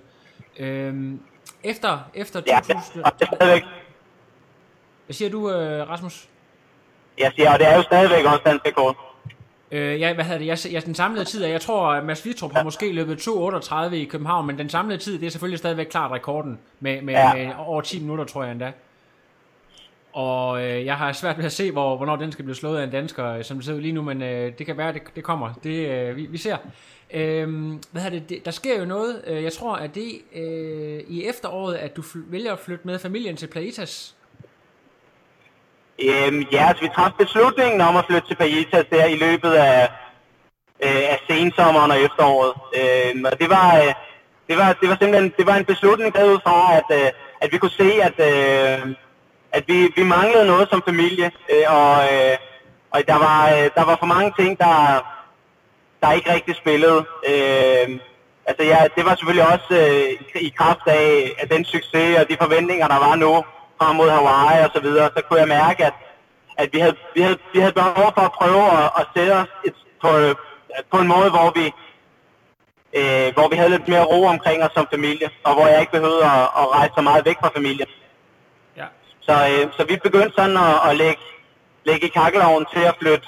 [0.60, 1.20] Øhm,
[1.64, 3.04] efter, efter 2000...
[3.06, 3.60] Ja, det er
[5.06, 6.28] Hvad siger du, øh, Rasmus?
[7.18, 9.08] Jeg siger, og det er jo stadigvæk også dansk rekord.
[9.72, 10.48] Øh, ja, hvad hedder det?
[10.48, 14.06] Jeg, jeg, den samlede tid, jeg tror, at Mads Vitrup har måske løbet 2.38 i
[14.06, 17.34] København, men den samlede tid, det er selvfølgelig stadigvæk klart rekorden, med, med, ja.
[17.34, 18.72] med over 10 minutter, tror jeg endda.
[20.14, 22.84] Og øh, jeg har svært ved at se, hvor, hvornår den skal blive slået af
[22.84, 25.24] en dansker, som det ser ud lige nu, men øh, det kan være, det, det
[25.24, 25.54] kommer.
[25.64, 26.58] Det, øh, vi, vi ser.
[27.14, 31.04] Øhm, hvad er det, det, der sker jo noget, øh, jeg tror, at det øh,
[31.08, 34.16] i efteråret, at du vælger at flytte med familien til Plaitas.
[36.00, 39.84] Øhm, ja, altså vi træffede beslutningen om at flytte til Plaitas der i løbet af,
[40.84, 42.54] øh, af sensommeren og efteråret.
[42.80, 43.94] Øhm, og det var, øh,
[44.48, 47.58] det var, det var simpelthen det var en beslutning derud fra, at, øh, at vi
[47.58, 48.96] kunne se, at, øh,
[49.52, 52.38] at vi, vi manglede noget som familie, øh, og, øh,
[52.92, 55.14] og der, var, øh, der var for mange ting, der,
[56.02, 57.06] der ikke rigtig spillede.
[57.32, 58.00] Øh,
[58.46, 62.38] altså ja, det var selvfølgelig også øh, i kraft af, af den succes og de
[62.42, 63.44] forventninger, der var nu
[63.80, 65.94] frem mod Hawaii og så videre, så kunne jeg mærke, at,
[66.58, 69.48] at vi, havde, vi, havde, vi havde behov for at prøve at, at sætte os
[69.66, 70.10] et, på,
[70.92, 71.66] på en måde, hvor vi,
[73.00, 75.92] øh, hvor vi havde lidt mere ro omkring os som familie, og hvor jeg ikke
[75.92, 77.88] behøvede at, at rejse så meget væk fra familien.
[78.78, 78.86] Ja.
[79.22, 81.22] Så, øh, så vi begyndte sådan at, at lægge,
[81.86, 83.28] lægge i kakkeloven til at flytte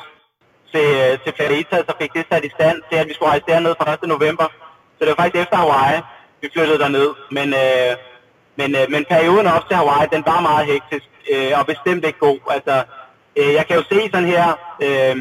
[0.73, 3.45] til, øh, til Floridas så fik det sat i stand til, at vi skulle rejse
[3.47, 3.99] derned fra 1.
[4.15, 4.47] november.
[4.95, 6.01] Så det var faktisk efter Hawaii,
[6.41, 7.09] vi flyttede derned.
[7.37, 7.91] Men, øh,
[8.59, 12.19] men, øh, men perioden op til Hawaii, den var meget hektisk øh, og bestemt ikke
[12.19, 12.39] god.
[12.49, 12.75] Altså,
[13.39, 14.45] øh, jeg kan jo se sådan her,
[14.85, 15.15] øh,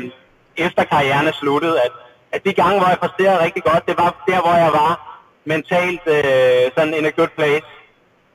[0.57, 1.93] efter karrieren er sluttet, at,
[2.33, 4.93] at de gange, hvor jeg præsterede rigtig godt, det var der, hvor jeg var
[5.45, 7.69] mentalt øh, sådan in a good place.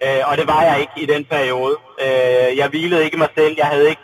[0.05, 1.75] Øh, og det var jeg ikke i den periode.
[2.05, 4.01] Øh, jeg hvilede ikke mig selv, jeg havde ikke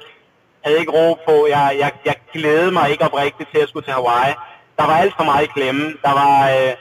[0.64, 1.48] havde ikke ro på.
[1.48, 4.34] Jeg, jeg, jeg glædede mig ikke oprigtigt til at skulle til Hawaii.
[4.78, 5.86] Der var alt for meget i klemme.
[6.06, 6.72] Der var, øh,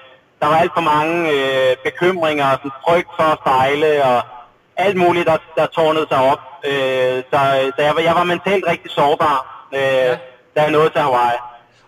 [0.41, 4.23] der var alt for mange øh, bekymringer og sådan frygt for at stejle og
[4.77, 6.43] alt muligt, der, der tårnede sig op.
[6.64, 7.38] Øh, så
[7.77, 10.19] så jeg, jeg var mentalt rigtig sårbar, øh, ja.
[10.55, 11.38] da jeg nåede til Hawaii.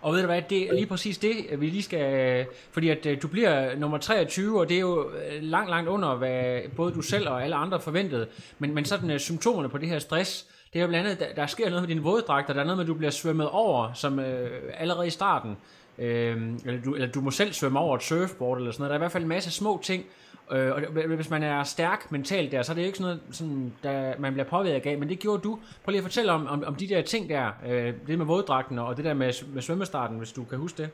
[0.01, 2.45] Og ved du hvad, det er lige præcis det, vi lige skal...
[2.71, 6.15] Fordi at øh, du bliver nummer 23, og det er jo øh, langt, langt under,
[6.15, 8.27] hvad både du selv og alle andre forventede.
[8.59, 11.33] Men, men sådan uh, symptomerne på det her stress, det er jo blandt andet, der,
[11.35, 13.93] der sker noget med dine våddragter, der er noget med, at du bliver svømmet over,
[13.93, 15.57] som øh, allerede i starten,
[15.97, 18.89] øh, eller, du, eller du må selv svømme over et surfboard eller sådan noget.
[18.89, 20.05] Der er i hvert fald en masse små ting,
[20.51, 20.81] øh, og
[21.15, 24.13] hvis man er stærk mentalt der, så er det jo ikke sådan noget, sådan, der,
[24.19, 25.59] man bliver påvirket af, men det gjorde du.
[25.83, 28.79] Prøv lige at fortælle om, om, om de der ting der, øh, det med våddragten
[28.79, 30.89] og det der med, med svømmestarten, hvis du kan huske det.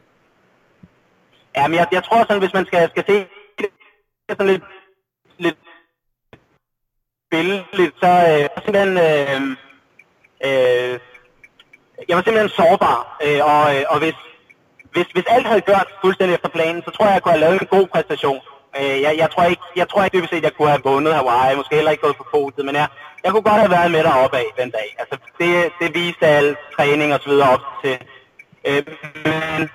[1.55, 3.69] Ja, men jeg, jeg tror sådan, hvis man skal, skal se det
[4.29, 4.63] sådan lidt,
[5.37, 5.57] lidt
[7.31, 9.57] billedligt, så øh, sådan, øh,
[10.45, 10.99] øh,
[12.07, 14.17] jeg var simpelthen sårbar, øh, og, øh, og hvis,
[14.93, 17.61] hvis, hvis alt havde gjort fuldstændig efter planen, så tror jeg, jeg kunne have lavet
[17.61, 18.41] en god præstation.
[18.79, 21.75] Øh, jeg, jeg, tror ikke, jeg tror ikke, at jeg kunne have vundet Hawaii, måske
[21.75, 22.87] heller ikke gået på fotet, men jeg,
[23.23, 24.95] jeg kunne godt have været med deroppe af den dag.
[24.99, 27.97] Altså, det, det viste al træning og så videre op til.
[28.67, 28.83] Øh,
[29.25, 29.69] men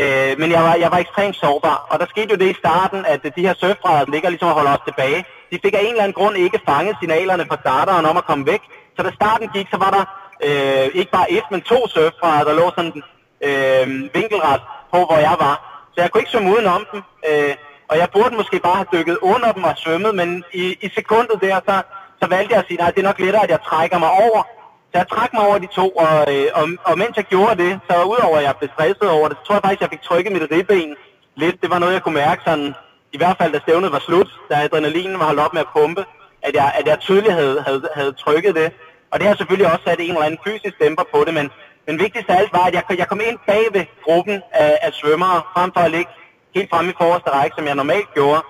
[0.00, 3.04] øh, men jeg, var, jeg var ekstremt sårbar, og der skete jo det i starten,
[3.06, 5.24] at de her surfbrædder ligger ligesom og holder os tilbage.
[5.50, 8.46] De fik af en eller anden grund ikke fanget signalerne fra starteren om at komme
[8.46, 8.62] væk.
[8.96, 10.04] Så da starten gik, så var der
[10.46, 13.02] øh, ikke bare et, men to surfbrædder, der lå sådan
[13.48, 15.56] øh, vinkelret på, hvor jeg var.
[15.94, 17.02] Så jeg kunne ikke svømme udenom dem.
[17.30, 17.54] Øh,
[17.88, 21.40] og jeg burde måske bare have dykket under dem og svømmet, men i, i sekundet
[21.40, 21.82] der, så,
[22.20, 24.42] så valgte jeg at sige, nej, det er nok lettere, at jeg trækker mig over.
[24.90, 27.80] Så jeg trak mig over de to, og, øh, og, og mens jeg gjorde det,
[27.90, 30.08] så udover at jeg blev stresset over det, så tror jeg faktisk, at jeg fik
[30.08, 30.96] trykket mit ribben
[31.34, 31.62] lidt.
[31.62, 32.74] Det var noget, jeg kunne mærke sådan,
[33.12, 36.04] i hvert fald da stævnet var slut, da adrenalinen var holdt op med at pumpe,
[36.42, 38.72] at jeg, at jeg tydeligt havde, havde, havde trykket det.
[39.16, 41.50] Og det har selvfølgelig også sat en eller anden fysisk dæmper på det, men,
[41.86, 44.92] men vigtigst af alt var, at jeg, jeg kom ind bag ved gruppen af, af
[44.92, 46.10] svømmere, frem for at ligge
[46.54, 48.42] helt fremme i forreste række, som jeg normalt gjorde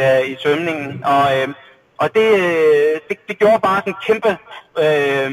[0.00, 1.04] øh, i svømningen.
[1.04, 1.48] Og, øh,
[1.98, 4.30] og det, øh, det, det gjorde bare sådan en kæmpe,
[4.84, 5.30] øh,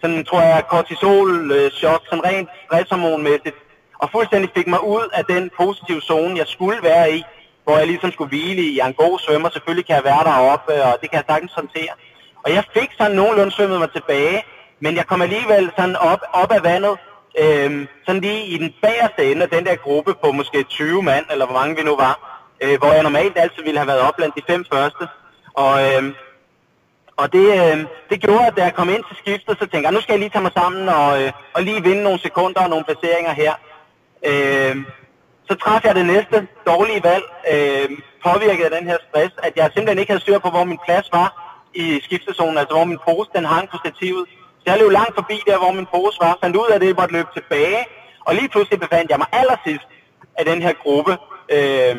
[0.00, 3.58] sådan tror jeg, kortisol-chok, øh, sådan rent stresshormonmæssigt,
[3.98, 7.24] og fuldstændig fik mig ud af den positive zone, jeg skulle være i,
[7.64, 8.76] hvor jeg ligesom skulle hvile i.
[8.76, 11.54] Jeg er en god svømmer, selvfølgelig kan jeg være deroppe, og det kan jeg sagtens
[11.54, 11.94] håndtere.
[12.44, 14.44] Og jeg fik sådan nogenlunde svømmet mig tilbage,
[14.80, 16.98] men jeg kom alligevel sådan op, op af vandet,
[17.42, 21.24] øh, sådan lige i den bagerste ende af den der gruppe på måske 20 mand,
[21.30, 22.14] eller hvor mange vi nu var,
[22.62, 25.08] øh, hvor jeg normalt altid ville have været op blandt de fem første.
[25.54, 26.14] Og, øh,
[27.16, 27.78] og det, øh,
[28.10, 30.20] det gjorde, at da jeg kom ind til skiftet, så tænkte jeg, nu skal jeg
[30.20, 33.54] lige tage mig sammen og, øh, og lige vinde nogle sekunder og nogle placeringer her.
[34.30, 34.76] Øh,
[35.48, 37.88] så træffede jeg det næste dårlige valg, øh,
[38.26, 41.08] påvirket af den her stress, at jeg simpelthen ikke havde styr på, hvor min plads
[41.12, 41.47] var
[41.82, 44.24] i skiftezonen, altså hvor min pose den hang på stativet.
[44.60, 47.14] Så jeg løb langt forbi der, hvor min pose var, fandt ud af det, måtte
[47.14, 47.82] løbe tilbage,
[48.26, 49.88] og lige pludselig befandt jeg mig allersidst
[50.38, 51.12] af den her gruppe
[51.56, 51.96] øh,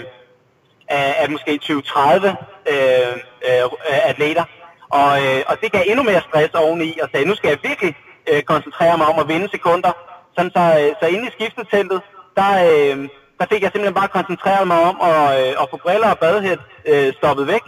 [0.98, 2.28] af, af måske 20-30
[2.74, 3.14] øh,
[3.48, 4.46] øh, atleter.
[4.90, 7.96] Og, øh, og det gav endnu mere stress oveni, og sagde, nu skal jeg virkelig
[8.30, 9.92] øh, koncentrere mig om at vinde sekunder.
[10.36, 12.02] Sådan så, øh, så inde i skifteteltet,
[12.38, 12.98] der, øh,
[13.40, 16.60] der fik jeg simpelthen bare koncentreret mig om at, øh, at få briller og badehæt
[16.86, 17.64] øh, stoppet væk,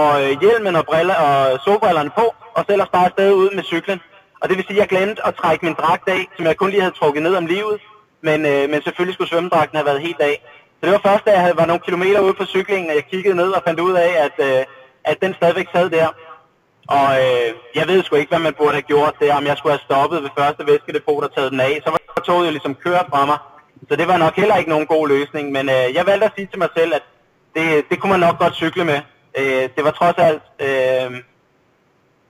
[0.00, 2.26] og øh, hjelmen og, briller, og solbrillerne på,
[2.56, 4.00] og så ellers bare afsted ude med cyklen.
[4.40, 6.70] Og det vil sige, at jeg glemte at trække min dragt af, som jeg kun
[6.70, 7.76] lige havde trukket ned om livet,
[8.28, 10.34] men, øh, men selvfølgelig skulle svømmedragten have været helt af.
[10.76, 13.36] Så det var først, da jeg var nogle kilometer ude på cyklingen, at jeg kiggede
[13.36, 14.64] ned og fandt ud af, at, øh,
[15.04, 16.08] at den stadigvæk sad der.
[16.88, 19.72] Og øh, jeg ved sgu ikke, hvad man burde have gjort der, om jeg skulle
[19.72, 21.80] have stoppet ved første væskedepot og taget den af.
[21.84, 23.38] Så var toget jo ligesom kørt fra mig.
[23.88, 25.52] Så det var nok heller ikke nogen god løsning.
[25.52, 27.02] Men øh, jeg valgte at sige til mig selv, at
[27.56, 29.00] det, det kunne man nok godt cykle med.
[29.38, 31.20] Øh, det var trods alt øh,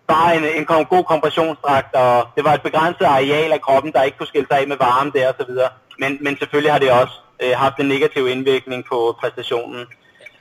[0.07, 4.19] bare en, en god kompressionsdragt, og det var et begrænset areal af kroppen, der ikke
[4.19, 5.69] kunne skille sig af med varme der og så videre.
[5.99, 9.87] Men, men selvfølgelig har det også øh, haft en negativ indvirkning på præstationen.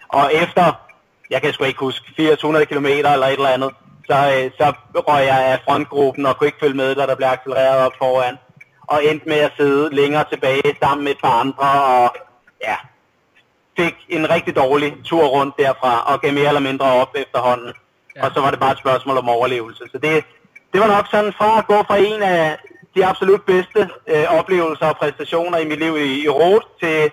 [0.08, 0.74] Og efter,
[1.30, 3.72] jeg kan sgu ikke huske, 400 km eller et eller andet,
[4.10, 7.28] så, øh, så røg jeg af frontgruppen og kunne ikke følge med, da der blev
[7.28, 8.38] accelereret op foran.
[8.88, 12.16] Og endte med at sidde længere tilbage sammen med et par andre, og
[12.64, 12.76] ja,
[13.78, 17.74] fik en rigtig dårlig tur rundt derfra, og gav mere eller mindre op efterhånden.
[18.16, 18.26] Ja.
[18.26, 19.84] Og så var det bare et spørgsmål om overlevelse.
[19.92, 20.26] Så det,
[20.74, 22.58] det var nok sådan fra at gå fra en af
[22.96, 27.12] de absolut bedste øh, oplevelser og præstationer i mit liv i, i Rot til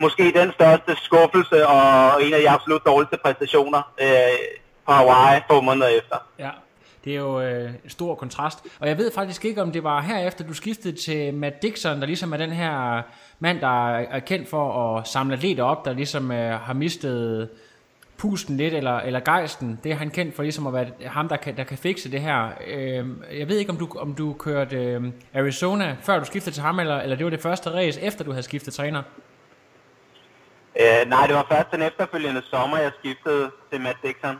[0.00, 4.38] måske den største skuffelse og en af de absolut dårligste præstationer øh,
[4.86, 6.16] på Hawaii få måneder efter.
[6.38, 6.50] Ja,
[7.04, 8.58] det er jo øh, en stor kontrast.
[8.80, 12.06] Og jeg ved faktisk ikke, om det var herefter, du skiftede til Matt Dixon, der
[12.06, 13.02] ligesom er den her
[13.38, 17.48] mand, der er kendt for at samle atleter op, der ligesom øh, har mistet
[18.22, 19.80] pusten lidt, eller, eller gejsten.
[19.84, 22.20] Det er han kendt for ligesom at være ham, der kan, der kan fikse det
[22.20, 22.48] her.
[22.66, 23.06] Øh,
[23.38, 25.02] jeg ved ikke, om du, om du kørte øh,
[25.34, 28.30] Arizona, før du skiftede til ham, eller, eller det var det første race, efter du
[28.30, 29.02] havde skiftet træner?
[30.80, 34.36] Øh, nej, det var først den efterfølgende sommer, jeg skiftede til Matt Dixon.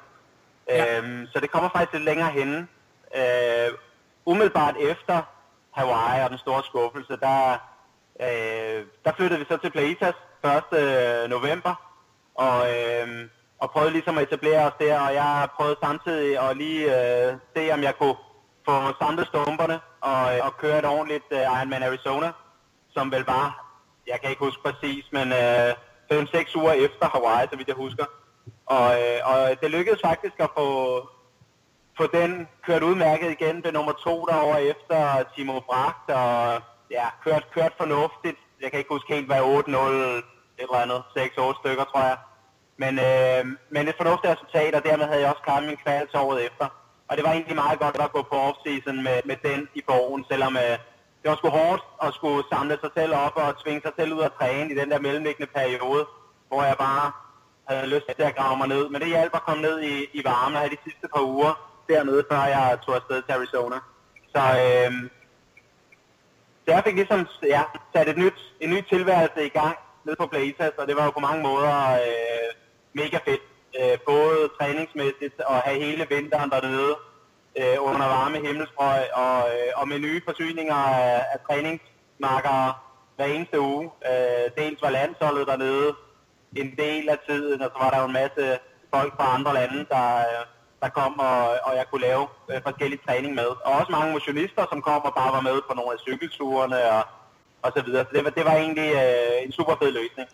[0.69, 0.99] Ja.
[0.99, 2.69] Øhm, så det kommer faktisk lidt længere henne.
[3.17, 3.71] Øh,
[4.25, 5.23] umiddelbart efter
[5.71, 7.53] Hawaii og den store skuffelse, der,
[8.21, 10.79] øh, der flyttede vi så til Plaitas 1.
[10.79, 11.75] Øh, november,
[12.35, 16.85] og, øh, og prøvede ligesom at etablere os der, og jeg prøvede samtidig at lige
[16.85, 18.17] øh, se, om jeg kunne
[18.69, 22.33] få samlet stumperne og, øh, og køre et ordentligt øh, Ironman Arizona,
[22.95, 23.73] som vel var,
[24.07, 25.71] jeg kan ikke huske præcis, men øh,
[26.13, 28.05] 5-6 uger efter Hawaii, så vidt jeg husker.
[28.67, 30.69] Og, øh, og det lykkedes faktisk at få,
[31.97, 37.47] få den kørt udmærket igen ved nummer to derovre efter Timo Bragt, og ja, kørt,
[37.55, 38.39] kørt fornuftigt.
[38.61, 40.25] Jeg kan ikke huske helt, hvad 8-0 et
[40.59, 42.17] eller andet, 6-8 stykker, tror jeg.
[42.77, 46.47] Men, øh, men et fornuftigt resultat, og dermed havde jeg også klaret min kval året
[46.47, 46.67] efter.
[47.09, 50.25] Og det var egentlig meget godt at gå på offseason med, med den i borgen,
[50.31, 50.79] selvom øh,
[51.23, 54.23] det var sgu hårdt at skulle samle sig selv op og tvinge sig selv ud
[54.23, 56.07] at træne i den der mellemliggende periode,
[56.49, 57.13] hvor jeg bare
[57.69, 58.89] havde lyst til at grave mig ned.
[58.89, 61.53] Men det hjalp at komme ned i, i varmen her have de sidste par uger
[61.89, 63.77] dernede, før jeg tog afsted til Arizona.
[64.35, 64.93] Så, øh,
[66.65, 67.63] så jeg fik ligesom ja,
[67.95, 71.11] sat et nyt, en ny tilværelse i gang nede på Blazers, og det var jo
[71.11, 72.49] på mange måder øh,
[72.93, 73.43] mega fedt.
[73.81, 76.95] Øh, både træningsmæssigt og have hele vinteren dernede
[77.61, 82.75] øh, under varme himmelstrøg og, øh, og med nye forsyninger af, af træningsmarkere
[83.17, 83.91] hver eneste uge.
[84.11, 85.95] Øh, dels var landsholdet dernede
[86.57, 88.59] en del af tiden, og så var der jo en masse
[88.95, 90.45] folk fra andre lande, der, øh,
[90.83, 93.49] der kom, og, og jeg kunne lave øh, forskellige træning med.
[93.65, 97.03] Og også mange motionister, som kom og bare var med på nogle af cykelturene og,
[97.63, 98.05] og så videre.
[98.05, 100.29] Så det var, det var egentlig øh, en super fed løsning.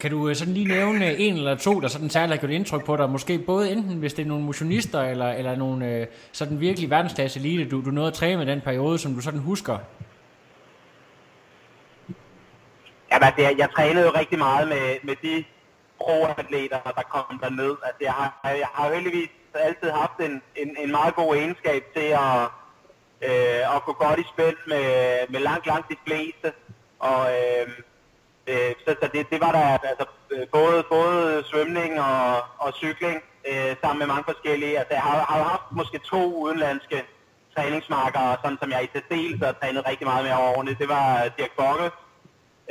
[0.00, 2.84] Kan du øh, sådan lige nævne en eller to, der sådan særligt har gjort indtryk
[2.84, 3.10] på dig?
[3.10, 7.40] Måske både enten, hvis det er nogle motionister, eller, eller nogle øh, sådan virkelig verdensklasse
[7.40, 9.78] elite, du, du nåede at træne med den periode, som du sådan husker?
[13.12, 15.44] Jamen, altså, jeg, jeg trænede jo rigtig meget med, med de
[16.00, 17.76] pro-atleter, der kom derned.
[17.86, 22.08] Altså, jeg har, jeg har heldigvis altid haft en, en, en meget god egenskab til
[22.26, 22.40] at,
[23.28, 24.88] øh, at gå godt i spil med,
[25.28, 26.52] med langt, langt de fleste.
[26.98, 27.68] Og øh,
[28.46, 33.22] øh, så, så det, det var der altså, øh, både, både svømning og, og cykling
[33.48, 34.78] øh, sammen med mange forskellige.
[34.78, 37.04] Altså, jeg har, har haft måske to udenlandske
[37.56, 40.76] træningsmarkere, sådan som jeg i særdeleshed har trænet rigtig meget med over årene.
[40.80, 41.90] Det var Dirk Bokke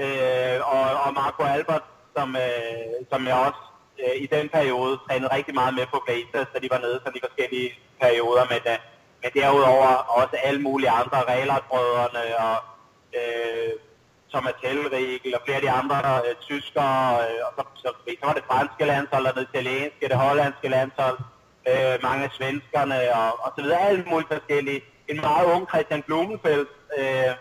[0.03, 1.83] øh, og, og Marco Albert,
[2.17, 3.61] som, øh, som jeg også
[4.03, 7.11] øh, i den periode trænede rigtig meget med på Blazers, så de var nede så
[7.15, 7.69] de forskellige
[8.01, 8.79] perioder, men, øh,
[9.21, 9.89] men derudover
[10.21, 12.55] også alle mulige andre, Reilert-brødrene og
[13.17, 13.73] øh,
[14.31, 18.33] Thomas Hellrigel og flere af de andre øh, tyskere, øh, og så, så, så var
[18.33, 21.17] det franske landshold, og det italienske, det hollandske landshold,
[21.69, 24.81] øh, mange af svenskerne og, og så videre, alle mulige forskellige.
[25.07, 27.31] En meget ung Christian Blumenfeldt øh,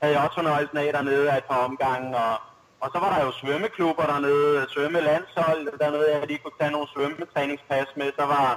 [0.00, 2.34] havde jeg også fornøjelsen af dernede af et par omgange, og
[2.82, 7.88] og så var der jo svømmeklubber dernede, svømmelandshold dernede, jeg lige kunne tage nogle svømmetræningspas
[7.96, 8.08] med.
[8.18, 8.48] Så var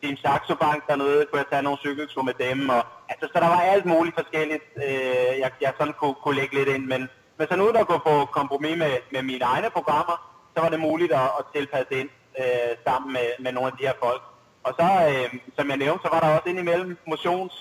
[0.00, 2.68] Team Saxo Bank dernede, kunne jeg tage nogle cykelture med dem.
[2.68, 6.54] Og, altså, så der var alt muligt forskelligt, øh, jeg, jeg sådan kunne, kunne lægge
[6.54, 6.84] lidt ind.
[6.92, 7.00] Men,
[7.36, 10.16] men sådan uden at gå på kompromis med, med mine egne programmer,
[10.54, 12.10] så var det muligt at, at tilpasse ind
[12.40, 14.22] øh, sammen med, med nogle af de her folk.
[14.66, 17.54] Og så, øh, som jeg nævnte, så var der også indimellem motions,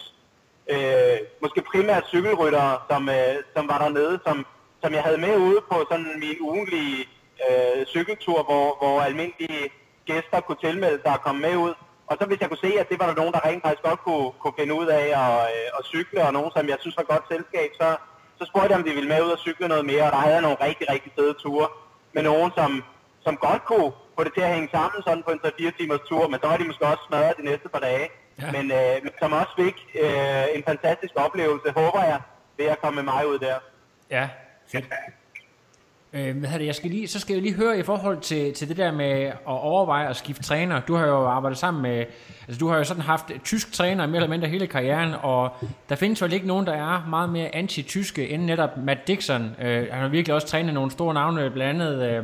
[0.74, 4.46] øh, måske primært cykelryttere, som, øh, som var dernede, som,
[4.84, 7.00] som jeg havde med ude på sådan min ugenlige
[7.46, 9.70] øh, cykeltur, hvor, hvor almindelige
[10.06, 11.74] gæster kunne tilmelde sig at komme med ud.
[12.10, 14.02] Og så hvis jeg kunne se, at det var der nogen, der rent faktisk godt
[14.08, 17.12] kunne, kunne finde ud af at, øh, at cykle, og nogen, som jeg synes var
[17.14, 17.88] godt selskab, så,
[18.40, 20.36] så spurgte jeg, om de ville med ud og cykle noget mere, og der havde
[20.38, 21.68] jeg nogle rigtig, rigtig fede ture
[22.16, 22.84] med nogen, som,
[23.26, 26.28] som godt kunne få det til at hænge sammen sådan på en 3-4 timers tur,
[26.28, 28.08] men så var de måske også smadret de næste par dage.
[28.42, 28.52] Ja.
[28.56, 32.20] Men, øh, men som også fik øh, en fantastisk oplevelse, håber jeg,
[32.58, 33.58] ved at komme med mig ud der.
[34.10, 34.30] Ja,
[34.72, 34.86] Fedt.
[36.14, 38.70] Øh, hvad det, jeg skal lige, så skal jeg lige høre i forhold til, til
[38.70, 40.80] det der med at overveje at skifte træner.
[40.80, 42.06] Du har jo arbejdet sammen med,
[42.48, 45.50] altså du har jo sådan haft tysk træner mere eller mindre hele karrieren, og
[45.90, 49.56] der findes vel ikke nogen, der er meget mere anti-tyske end netop Matt Dixon.
[49.62, 52.24] Øh, han har virkelig også trænet nogle store navne, blandt andet, øh,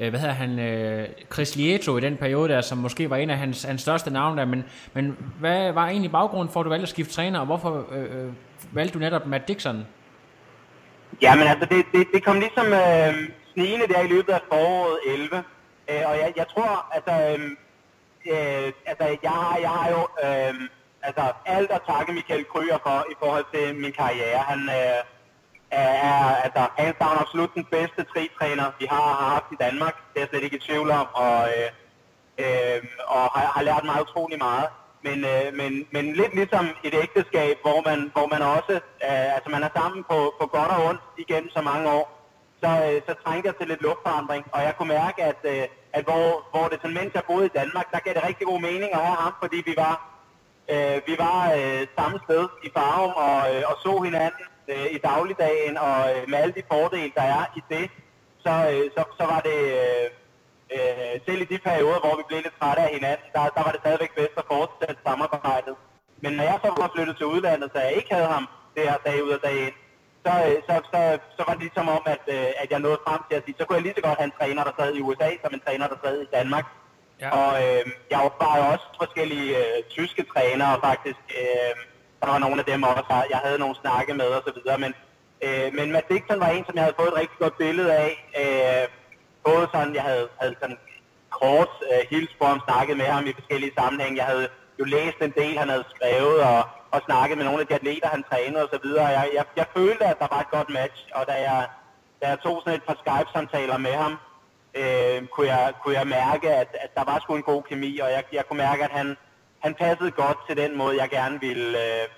[0.00, 3.30] øh hvad hedder han, øh, Chris Lieto i den periode der, som måske var en
[3.30, 6.70] af hans, hans største navne der, men, men hvad var egentlig baggrunden for, at du
[6.70, 8.32] valgte at skifte træner, og hvorfor øh, øh
[8.72, 9.86] valgte du netop Matt Dixon?
[11.22, 13.14] Jamen altså, det, det, det kom ligesom øh,
[13.52, 15.44] snigende der i løbet af foråret 11.
[15.90, 17.50] Øh, og jeg, jeg tror, altså, øh,
[18.32, 20.54] øh, altså jeg, har, jeg har jo øh,
[21.02, 24.38] altså, alt at takke Michael Kryger for i forhold til min karriere.
[24.38, 25.00] Han øh,
[25.70, 29.94] er altså, hands down absolut den bedste tri-træner, vi har, har haft i Danmark.
[30.12, 31.06] Det er jeg slet ikke i tvivl om.
[31.12, 31.68] Og, øh,
[32.44, 34.68] øh, og har, har lært mig utrolig meget.
[35.02, 38.74] Men, øh, men, men lidt ligesom et ægteskab, hvor man, hvor man også,
[39.08, 42.06] øh, altså man er sammen på, på godt og ondt igennem så mange år,
[42.62, 44.44] så, øh, så trænger til lidt luftforandring.
[44.52, 47.56] Og jeg kunne mærke, at, øh, at hvor, hvor det sådan, mens jeg boede i
[47.60, 49.94] Danmark, der gav det rigtig god mening over ham, fordi vi var,
[50.72, 54.98] øh, vi var øh, samme sted i Farum og, øh, og så hinanden øh, i
[54.98, 57.90] dagligdagen, og øh, med alle de fordele, der er i det,
[58.44, 59.58] så, øh, så, så var det...
[59.82, 60.06] Øh,
[60.74, 63.72] øh, selv i de perioder, hvor vi blev lidt trætte af hinanden, der, der var
[63.72, 65.74] det stadigvæk bedst at fortsætte samarbejdet.
[66.22, 68.46] Men når jeg så var flyttet til udlandet, så jeg ikke havde ham
[68.76, 69.76] der dag ud og dag ind,
[70.26, 71.00] så, øh, så, så,
[71.36, 73.64] så var det ligesom om, at, øh, at jeg nåede frem til at sige, så
[73.64, 75.86] kunne jeg lige så godt have en træner, der sad i USA, som en træner,
[75.92, 76.66] der sad i Danmark.
[77.20, 77.28] Ja.
[77.38, 81.22] Og øh, jeg var jo også forskellige øh, tyske trænere faktisk.
[81.40, 81.74] Øh,
[82.20, 84.92] der var nogle af dem også, jeg havde nogle snakke med og så videre, men,
[85.44, 88.12] øh, men Matt Dixon var en, som jeg havde fået et rigtig godt billede af.
[88.42, 88.84] Øh,
[89.48, 90.78] både sådan, jeg havde, havde sådan
[91.40, 94.18] kort øh, uh, hilst på ham, snakket med ham i forskellige sammenhænge.
[94.22, 94.48] Jeg havde
[94.80, 96.60] jo læst en del, han havde skrevet, og,
[96.94, 99.06] og snakket med nogle af de atleter, han trænede og så videre.
[99.06, 101.68] Jeg, jeg, jeg følte, at der var et godt match, og da jeg,
[102.20, 104.12] da jeg tog sådan et par Skype-samtaler med ham,
[104.80, 108.10] øh, kunne, jeg, kunne jeg mærke, at, at der var sgu en god kemi, og
[108.10, 109.16] jeg, jeg kunne mærke, at han,
[109.64, 112.08] han passede godt til den måde, jeg gerne ville, øh,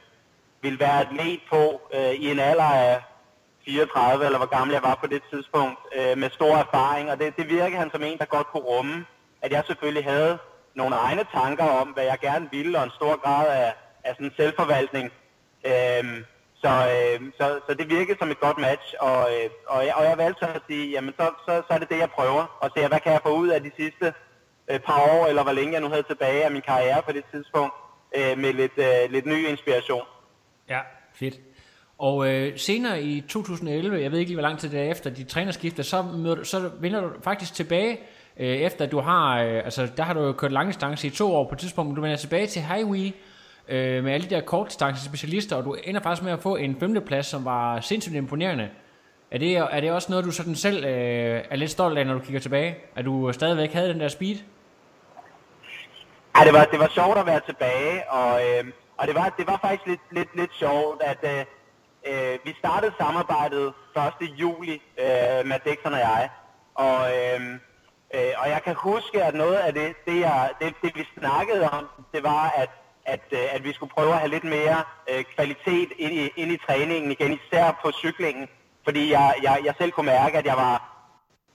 [0.63, 3.03] ville være atlet på øh, i en alder af
[3.69, 7.37] 34, eller hvor gammel jeg var på det tidspunkt, øh, med stor erfaring, og det,
[7.37, 9.07] det virkede han som en, der godt kunne rumme,
[9.43, 10.39] at jeg selvfølgelig havde
[10.75, 14.33] nogle egne tanker om, hvad jeg gerne ville, og en stor grad af, af sådan
[14.37, 15.07] selvforvaltning.
[15.71, 16.25] Øhm,
[16.63, 20.05] så, øh, så, så det virkede som et godt match, og, øh, og, jeg, og
[20.05, 22.71] jeg valgte så at sige, jamen så, så, så er det det, jeg prøver, og
[22.77, 24.07] se, hvad kan jeg få ud af de sidste
[24.71, 27.25] øh, par år, eller hvor længe jeg nu havde tilbage af min karriere på det
[27.33, 27.75] tidspunkt,
[28.17, 30.07] øh, med lidt, øh, lidt ny inspiration.
[30.69, 30.81] Ja,
[31.15, 31.35] fedt.
[31.99, 35.11] Og øh, senere i 2011, jeg ved ikke lige, hvor lang tid det er efter
[35.11, 38.01] de trænerskifter, så, møder, så vender du faktisk tilbage,
[38.37, 41.45] øh, efter du har, øh, altså der har du jo kørt langdistance i to år
[41.45, 43.13] på et tidspunkt, men du vender tilbage til Highway,
[43.69, 46.77] øh, med alle de der kortdistance specialister, og du ender faktisk med at få en
[46.81, 48.69] femteplads, som var sindssygt imponerende.
[49.31, 52.15] Er det, er det også noget, du sådan selv øh, er lidt stolt af, når
[52.15, 52.77] du kigger tilbage?
[52.97, 54.37] At du stadigvæk havde den der speed?
[56.39, 58.65] Ja, det var, det var sjovt at være tilbage, og, øh,
[58.97, 61.45] og det, var, det var faktisk lidt, lidt, lidt sjovt, at øh,
[62.07, 63.73] øh, vi startede samarbejdet
[64.21, 64.29] 1.
[64.41, 66.31] juli, øh, med Dixon og jeg.
[66.75, 67.41] Og, øh,
[68.15, 71.71] øh, og jeg kan huske, at noget af det, det, jeg, det, det vi snakkede
[71.71, 71.85] om,
[72.15, 72.71] det var, at,
[73.05, 76.53] at, øh, at vi skulle prøve at have lidt mere øh, kvalitet ind i, ind
[76.53, 78.49] i træningen igen, især på cyklingen.
[78.85, 80.99] Fordi jeg, jeg, jeg selv kunne mærke, at jeg var,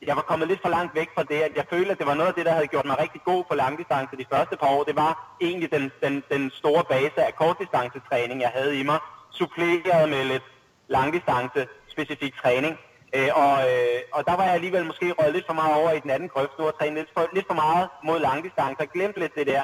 [0.02, 2.14] jeg var kommet lidt for langt væk fra det, at jeg følte, at det var
[2.14, 4.84] noget af det, der havde gjort mig rigtig god på langdistance de første par år.
[4.84, 9.00] Det var egentlig den, den, den store base af kortdistancetræning, jeg havde i mig,
[9.34, 10.44] suppleret med lidt
[10.88, 12.78] langdistance specifik træning.
[13.16, 16.00] Øh, og, øh, og der var jeg alligevel måske røget lidt for meget over i
[16.00, 19.18] den anden grøft, nu og trænet lidt for, lidt for meget mod langdistance, og glemt
[19.18, 19.64] lidt det der.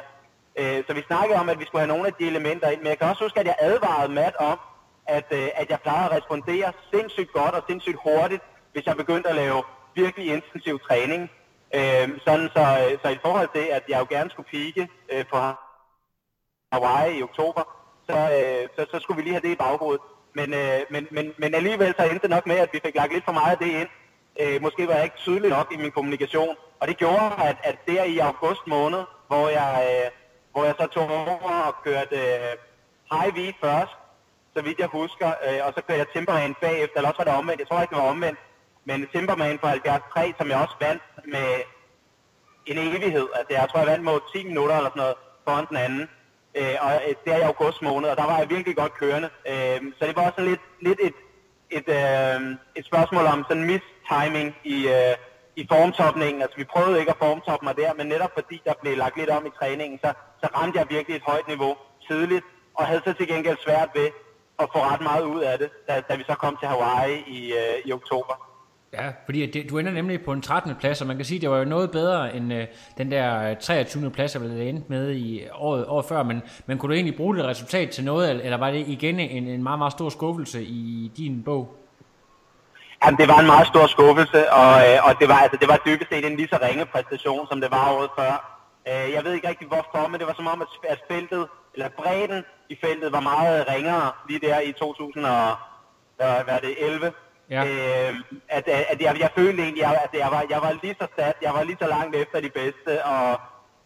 [0.59, 2.87] Øh, så vi snakkede om, at vi skulle have nogle af de elementer ind, men
[2.87, 4.59] jeg kan også huske, at jeg advarede Matt om,
[5.07, 8.43] at, øh, at jeg plejede at respondere sindssygt godt og sindssygt hurtigt,
[8.73, 9.63] hvis jeg begyndte at lave
[9.95, 11.31] virkelig intensiv træning.
[11.75, 15.25] Øh, sådan så, øh, så i forhold til, at jeg jo gerne skulle pike øh,
[15.31, 15.37] på
[16.71, 17.78] Hawaii i oktober,
[18.09, 20.01] så, øh, så, så skulle vi lige have det i baghovedet.
[20.33, 23.13] Men, øh, men, men, men alligevel så endte det nok med, at vi fik lagt
[23.13, 23.89] lidt for meget af det ind.
[24.41, 26.55] Øh, måske var jeg ikke tydelig nok i min kommunikation.
[26.79, 30.11] Og det gjorde, at, at der i august måned, hvor jeg, øh,
[30.51, 32.53] hvor jeg så tog over og kørte øh,
[33.11, 33.95] High V først,
[34.53, 37.39] så vidt jeg husker, øh, og så kørte jeg Timberman bagefter, eller også var det
[37.41, 38.39] omvendt, jeg tror ikke det var omvendt,
[38.85, 41.49] men Timberman fra 73, som jeg også vandt med
[42.65, 43.27] en evighed.
[43.35, 46.09] Altså jeg tror jeg vandt mod 10 minutter eller sådan noget foran den anden.
[46.55, 49.29] Øh, og øh, det er i august måned, og der var jeg virkelig godt kørende.
[49.47, 51.17] Øh, så det var også lidt, lidt et,
[51.77, 55.15] et, øh, et spørgsmål om sådan mistiming i, øh,
[55.55, 56.41] i formtopningen.
[56.41, 59.29] Altså vi prøvede ikke at formtoppe mig der, men netop fordi der blev lagt lidt
[59.29, 61.75] om i træningen, så, så ramte jeg virkelig et højt niveau
[62.07, 62.45] tidligt,
[62.77, 64.09] og havde så til gengæld svært ved
[64.59, 67.53] at få ret meget ud af det, da, da vi så kom til Hawaii i,
[67.53, 68.48] øh, i oktober.
[68.93, 70.75] Ja, fordi det, du ender nemlig på en 13.
[70.75, 72.67] plads, og man kan sige, at det var jo noget bedre end øh,
[72.97, 74.11] den der øh, 23.
[74.11, 77.35] plads, jeg ville endte med i året, året før, men, men kunne du egentlig bruge
[77.35, 81.11] det resultat til noget, eller var det igen en, en meget, meget stor skuffelse i
[81.17, 81.75] din bog?
[83.05, 85.81] Jamen, det var en meget stor skuffelse, og, øh, og det, var, altså, det var
[85.85, 88.59] dybest set en lige så ringe præstation, som det var året før.
[88.87, 92.43] Øh, jeg ved ikke rigtig hvorfor, men det var som om, at feltet, eller bredden
[92.69, 97.11] i feltet var meget ringere lige der i 2011.
[97.49, 97.61] Ja.
[97.65, 98.15] Øh,
[98.49, 101.53] at, at jeg, jeg følte egentlig, at jeg var, jeg var lige så sat, jeg
[101.53, 103.29] var lige så langt efter de bedste, og,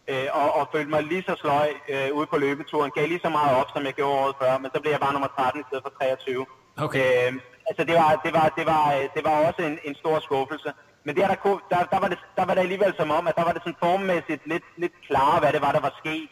[0.08, 2.90] øh, og, og følte mig lige så sløj øh, ude på løbeturen.
[2.94, 5.12] Gav lige så meget op, som jeg gjorde året før, men så blev jeg bare
[5.12, 6.46] nummer 13 i stedet for 23.
[6.86, 7.00] Okay.
[7.00, 7.32] Øh,
[7.68, 8.84] altså det var, det var, det var,
[9.14, 10.70] det var også en, en stor skuffelse.
[11.04, 11.36] Men der, der,
[11.70, 13.82] der, der, var det, der var det alligevel som om, at der var det sådan
[13.86, 16.30] formmæssigt lidt, lidt klare, hvad det var, der var sket.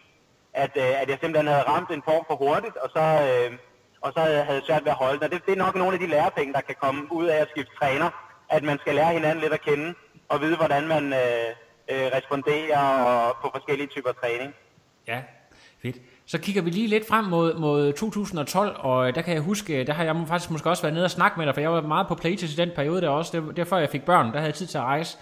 [0.64, 3.51] At, øh, at jeg simpelthen havde ramt en form for hurtigt, og så, øh,
[4.03, 5.30] og så havde jeg svært ved at holde den.
[5.30, 7.72] det, det er nok nogle af de lærepenge, der kan komme ud af at skifte
[7.80, 8.11] træner,
[8.50, 9.94] at man skal lære hinanden lidt at kende,
[10.28, 11.48] og vide, hvordan man øh,
[11.90, 14.55] øh, responderer og, på forskellige typer træning.
[15.09, 15.22] Ja,
[15.82, 15.96] fedt.
[16.26, 19.80] Så kigger vi lige lidt frem mod, mod 2012, og øh, der kan jeg huske,
[19.80, 21.72] øh, der har jeg faktisk måske også været nede og snakke med dig, for jeg
[21.72, 24.26] var meget på Playtest i den periode der også, det, det før jeg fik børn,
[24.26, 25.18] der havde jeg tid til at rejse.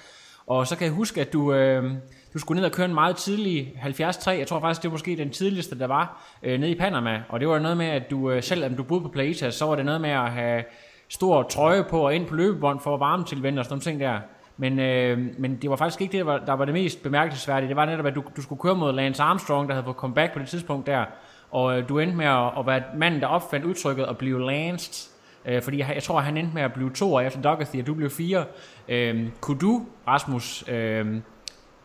[0.47, 1.93] Og så kan jeg huske, at du, øh,
[2.35, 4.27] du skulle ned og køre en meget tidlig 73.
[4.27, 7.23] Jeg tror faktisk, det var måske den tidligste, der var øh, nede i Panama.
[7.29, 9.67] Og det var noget med, at du øh, selv, om du boede på Plaitas, så
[9.67, 10.65] var det noget med at have
[11.09, 14.01] stor trøje på og ind på løbebånd for at varme til og sådan nogle ting
[14.01, 14.21] der.
[14.57, 17.69] Men, øh, men det var faktisk ikke det, der var, der var det mest bemærkelsesværdige.
[17.69, 20.33] Det var netop, at du, du skulle køre mod Lance Armstrong, der havde fået comeback
[20.33, 21.05] på det tidspunkt der.
[21.51, 25.11] Og øh, du endte med at, at være manden, der opfandt udtrykket at blive lanced.
[25.45, 27.87] Øh, fordi jeg, jeg tror, han endte med at blive to år efter Dougherty, og
[27.87, 28.45] du blev fire.
[28.89, 31.07] Øh, kunne du, Rasmus, øh,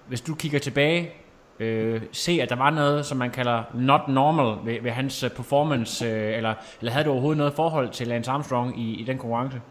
[0.08, 1.12] hvis du kigger tilbage,
[1.60, 5.30] øh, se, at der var noget, som man kalder not normal ved, ved hans øh,
[5.30, 9.18] performance, øh, eller, eller havde du overhovedet noget forhold til Lance Armstrong i, i den
[9.18, 9.62] konkurrence?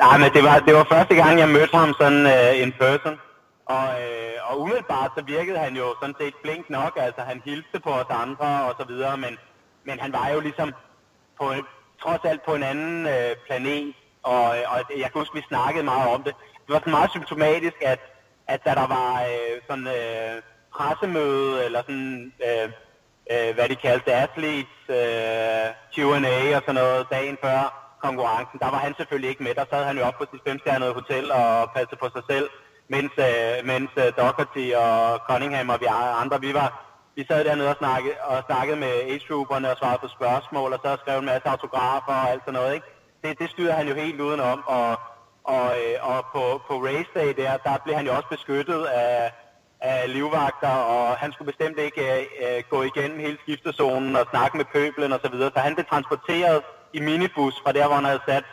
[0.00, 3.18] Nej, men det var, det var første gang, jeg mødte ham sådan øh, in person.
[3.66, 7.80] Og, øh, og umiddelbart så virkede han jo sådan set flink nok, altså han hilste
[7.80, 9.38] på os andre og så videre, men,
[9.84, 10.72] men han var jo ligesom
[11.40, 11.54] på,
[12.02, 16.08] trods alt på en anden øh, planet, og, og jeg kan huske, vi snakkede meget
[16.14, 16.34] om det.
[16.66, 18.00] Det var sådan meget symptomatisk, at,
[18.52, 20.34] at da der var øh, sådan øh,
[20.74, 22.66] pressemøde, eller sådan, øh,
[23.32, 27.60] øh, hvad de kaldte athletes, øh, Q&A og sådan noget, dagen før
[28.06, 29.54] konkurrencen, der var han selvfølgelig ikke med.
[29.54, 32.48] Der sad han jo op på sit femstjernede hotel og passede på sig selv,
[32.94, 34.96] mens, øh, mens øh, Doherty og
[35.28, 35.86] Cunningham og vi
[36.22, 36.68] andre, vi var
[37.16, 40.90] vi sad dernede og snakkede, og snakkede med age og svarede på spørgsmål, og så
[41.02, 42.86] skrev en masse autografer og alt sådan noget, ikke?
[43.22, 44.90] Det, det styrer han jo helt udenom, og,
[45.56, 49.32] og, øh, og på, på race day der, der blev han jo også beskyttet af,
[49.80, 54.56] af livvagter, og han skulle bestemt ikke øh, øh, gå igennem hele skiftezonen og snakke
[54.56, 58.04] med pøblen og så videre, så han blev transporteret i minibus fra der, hvor han
[58.04, 58.44] havde sat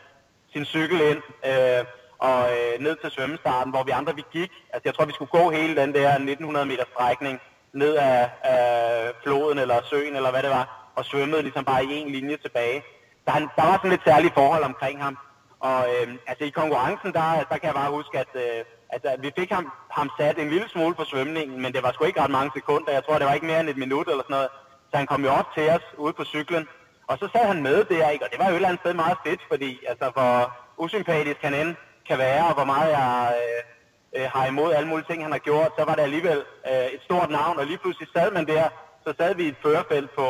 [0.54, 1.84] sin cykel ind, øh,
[2.20, 4.52] og øh, ned til svømmestarten, hvor vi andre vi gik.
[4.74, 7.40] Altså jeg tror, vi skulle gå hele den der 1900 meter strækning
[7.74, 11.96] ned af, af floden eller søen eller hvad det var, og svømmede ligesom bare i
[11.96, 12.84] en linje tilbage.
[13.26, 15.18] Så han, der var sådan lidt særlige forhold omkring ham.
[15.60, 19.18] Og øh, altså i konkurrencen, der, der kan jeg bare huske, at, øh, altså, at
[19.18, 22.06] øh, vi fik ham, ham sat en lille smule på svømningen, men det var sgu
[22.06, 22.92] ikke ret mange sekunder.
[22.92, 24.50] Jeg tror, det var ikke mere end et minut eller sådan noget.
[24.92, 26.68] Så han kom jo op til os ude på cyklen,
[27.08, 28.26] og så sad han med der, ikke?
[28.26, 31.54] og det var jo et eller andet sted meget fedt, fordi altså, hvor usympatisk han
[31.54, 31.76] end
[32.08, 35.40] kan være, og hvor meget jeg øh, øh, har imod alle mulige ting, han har
[35.50, 38.70] gjort, så var det alligevel øh, et stort navn, og lige pludselig sad man der,
[39.06, 40.26] så sad vi i et førerfelt på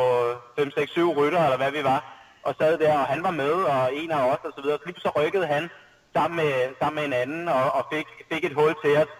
[0.58, 2.17] 5, 6, 7 rytter, eller hvad vi var,
[2.48, 4.78] og sad der, og han var med, og en af os, og så videre.
[4.78, 5.70] Så lige så rykkede han
[6.16, 9.12] sammen med, sammen med en anden, og, og fik, fik et hul til os.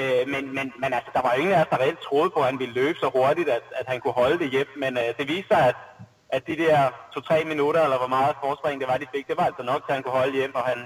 [0.00, 2.46] Øh, men, men, men altså, der var ingen af os, der reelt troede på, at
[2.50, 4.68] han ville løbe så hurtigt, at, at han kunne holde det hjem.
[4.76, 5.76] Men øh, det viste sig, at,
[6.28, 6.78] at de der
[7.16, 9.92] 2-3 minutter, eller hvor meget forspring det var, de fik, det var altså nok til,
[9.92, 10.78] at han kunne holde hjem, og han,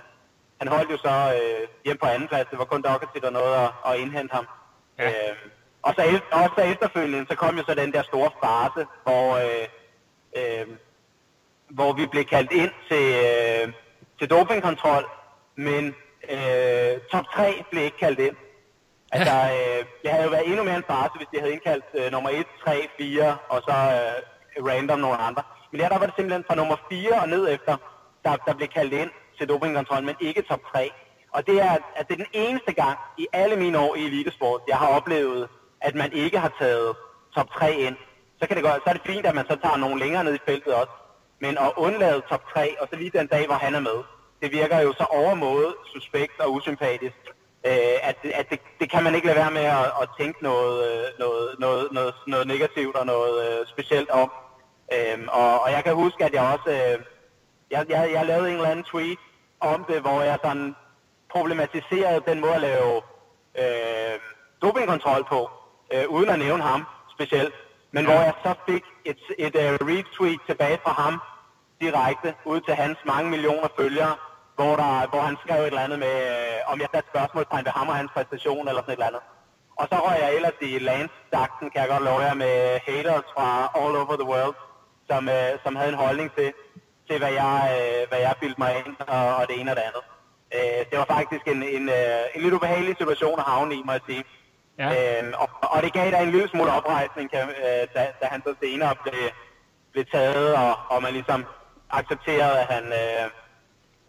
[0.61, 2.49] han holdt jo så øh, hjem på anden plads.
[2.51, 4.47] Det var kun Doherty, der nåede at, at indhente ham.
[4.99, 5.09] Ja.
[5.09, 5.37] Øh,
[5.83, 9.67] og så, også så efterfølgende, så kom jo så den der store fase, hvor, øh,
[10.39, 10.67] øh,
[11.71, 13.73] hvor vi blev kaldt ind til, øh,
[14.19, 15.05] til dopingkontrol,
[15.57, 15.95] men
[16.31, 18.37] øh, top 3 blev ikke kaldt ind.
[19.13, 22.13] Altså, øh, det havde jo været endnu mere en fase, hvis de havde indkaldt øh,
[22.13, 25.43] nummer 1, 3, 4, og så øh, random nogle andre.
[25.71, 27.77] Men der, der var det simpelthen fra nummer 4 og ned efter,
[28.25, 30.91] der, der blev kaldt ind til dopingkontrol, men ikke top 3.
[31.35, 34.61] Og det er, at det er den eneste gang i alle mine år i elitesport,
[34.69, 35.49] jeg har oplevet,
[35.81, 36.97] at man ikke har taget
[37.35, 37.97] top 3 ind.
[38.41, 40.35] Så, kan det godt, så er det fint, at man så tager nogen længere ned
[40.35, 40.93] i feltet også.
[41.41, 43.99] Men at undlade top 3, og så lige den dag, hvor han er med,
[44.43, 47.21] det virker jo så overmåde suspekt og usympatisk,
[47.67, 50.77] øh, at, at det, det kan man ikke lade være med at, at tænke noget,
[50.89, 54.31] øh, noget, noget, noget, noget negativt og noget øh, specielt om.
[54.93, 56.71] Øhm, og, og jeg kan huske, at jeg også...
[56.71, 57.05] Øh,
[57.71, 59.19] jeg, jeg, jeg lavede en eller anden tweet,
[59.61, 60.77] om det, hvor jeg sådan
[61.31, 63.03] problematiserede den måde at lave
[63.59, 64.19] øh,
[64.63, 65.51] dopingkontrol på,
[65.95, 66.85] øh, uden at nævne ham
[67.15, 67.55] specielt.
[67.93, 71.15] Men hvor jeg så fik et, et uh, retweet tilbage fra ham
[71.81, 74.15] direkte ud til hans mange millioner følgere,
[74.57, 77.73] hvor, der, hvor han skrev et eller andet med, øh, om jeg satte spørgsmålstegn ved
[77.79, 79.23] ham og hans præstation eller sådan et eller andet.
[79.81, 83.49] Og så røg jeg ellers i Lance-dakten, kan jeg godt love jer, med haters fra
[83.81, 84.57] all over the world,
[85.11, 86.49] som, øh, som havde en holdning til,
[87.09, 89.87] til, hvad jeg, øh, hvad jeg bildte mig ind, og, og det ene og det
[89.91, 90.05] andet.
[90.57, 93.93] Øh, det var faktisk en, en, øh, en lidt ubehagelig situation at havne i, må
[93.93, 94.25] jeg sige.
[94.83, 94.89] Ja.
[95.23, 98.43] Øh, og, og det gav da en lille smule oprejsning, kan, øh, da, da han
[98.47, 99.23] så senere blev,
[99.93, 101.41] blev taget, og, og man ligesom
[101.91, 103.25] accepterede, at han, øh,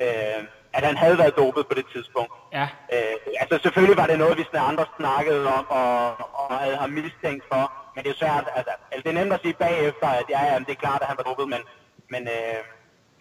[0.06, 0.40] øh,
[0.74, 2.34] at han havde været dopet på det tidspunkt.
[2.54, 2.68] Ja.
[2.94, 5.96] Øh, altså selvfølgelig var det noget, vi andre snakkede om, og,
[6.40, 7.64] og havde ham mistænkt for,
[7.96, 10.60] men det er svært, altså, altså det er nemt at sige bagefter, at ja, ja,
[10.60, 11.62] det er klart, at han var dopet, men,
[12.10, 12.62] men øh,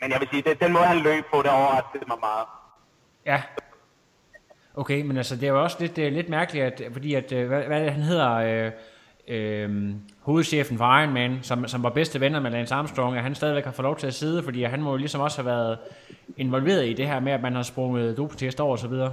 [0.01, 2.47] men jeg vil sige, det, den måde han løb på, det overraskede mig meget.
[3.27, 3.43] Ja.
[4.81, 7.47] Okay, men altså det er jo også lidt, uh, lidt mærkeligt, at, fordi at, uh,
[7.49, 8.31] hvad, hvad det, han hedder,
[8.67, 8.73] uh,
[9.35, 13.65] uh, hovedchefen for Ironman, som, som var bedste venner med Lance Armstrong, at han stadigvæk
[13.65, 15.79] har fået lov til at sidde, fordi han må jo ligesom også have været
[16.37, 19.13] involveret i det her med, at man har sprunget dopetest over og så videre.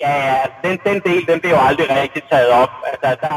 [0.00, 2.70] Ja, den, den del, den blev jo aldrig rigtig taget op.
[2.86, 3.36] Altså, der,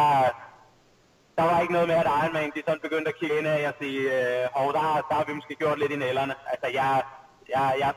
[1.37, 4.01] der var ikke noget med, at Ironman de sådan begyndte at kende af og sige,
[4.01, 6.33] øh, hov, der, der har vi måske gjort lidt i nælderne.
[6.51, 7.01] Altså, jeg,
[7.55, 7.93] jeg, jeg,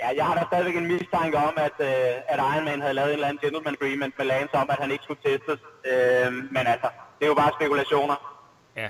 [0.00, 3.14] ja, jeg har da stadigvæk en mistanke om, at, øh, at Ironman havde lavet en
[3.14, 5.60] eller anden gentleman agreement med Lance om, at han ikke skulle testes.
[5.90, 6.88] Øh, men altså,
[7.18, 8.16] det er jo bare spekulationer.
[8.76, 8.88] Ja.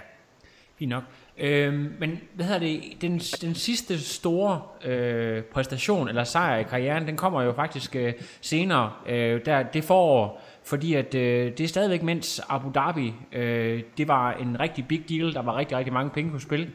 [0.79, 1.03] Fint nok.
[1.39, 7.07] Øh, men hvad hedder det, den, den sidste store øh, præstation eller sejr i karrieren,
[7.07, 11.69] den kommer jo faktisk øh, senere, øh, der, det forår, fordi at øh, det er
[11.69, 15.93] stadigvæk mens Abu Dhabi, øh, det var en rigtig big deal, der var rigtig, rigtig
[15.93, 16.71] mange penge på spil.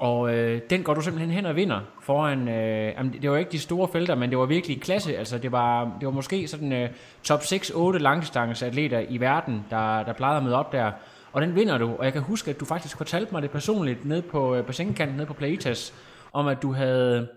[0.00, 3.50] Og øh, den går du simpelthen hen og vinder foran, øh, jamen, det var ikke
[3.52, 6.72] de store felter, men det var virkelig klasse, altså det var, det var måske sådan
[6.72, 6.90] øh,
[7.22, 10.92] top 6-8 langdistanceatleter i verden, der, der plejede at møde op der.
[11.32, 14.04] Og den vinder du, og jeg kan huske, at du faktisk fortalte mig det personligt
[14.04, 15.94] ned på øh, bassinkanten, ned på Playitas,
[16.32, 17.28] om at du havde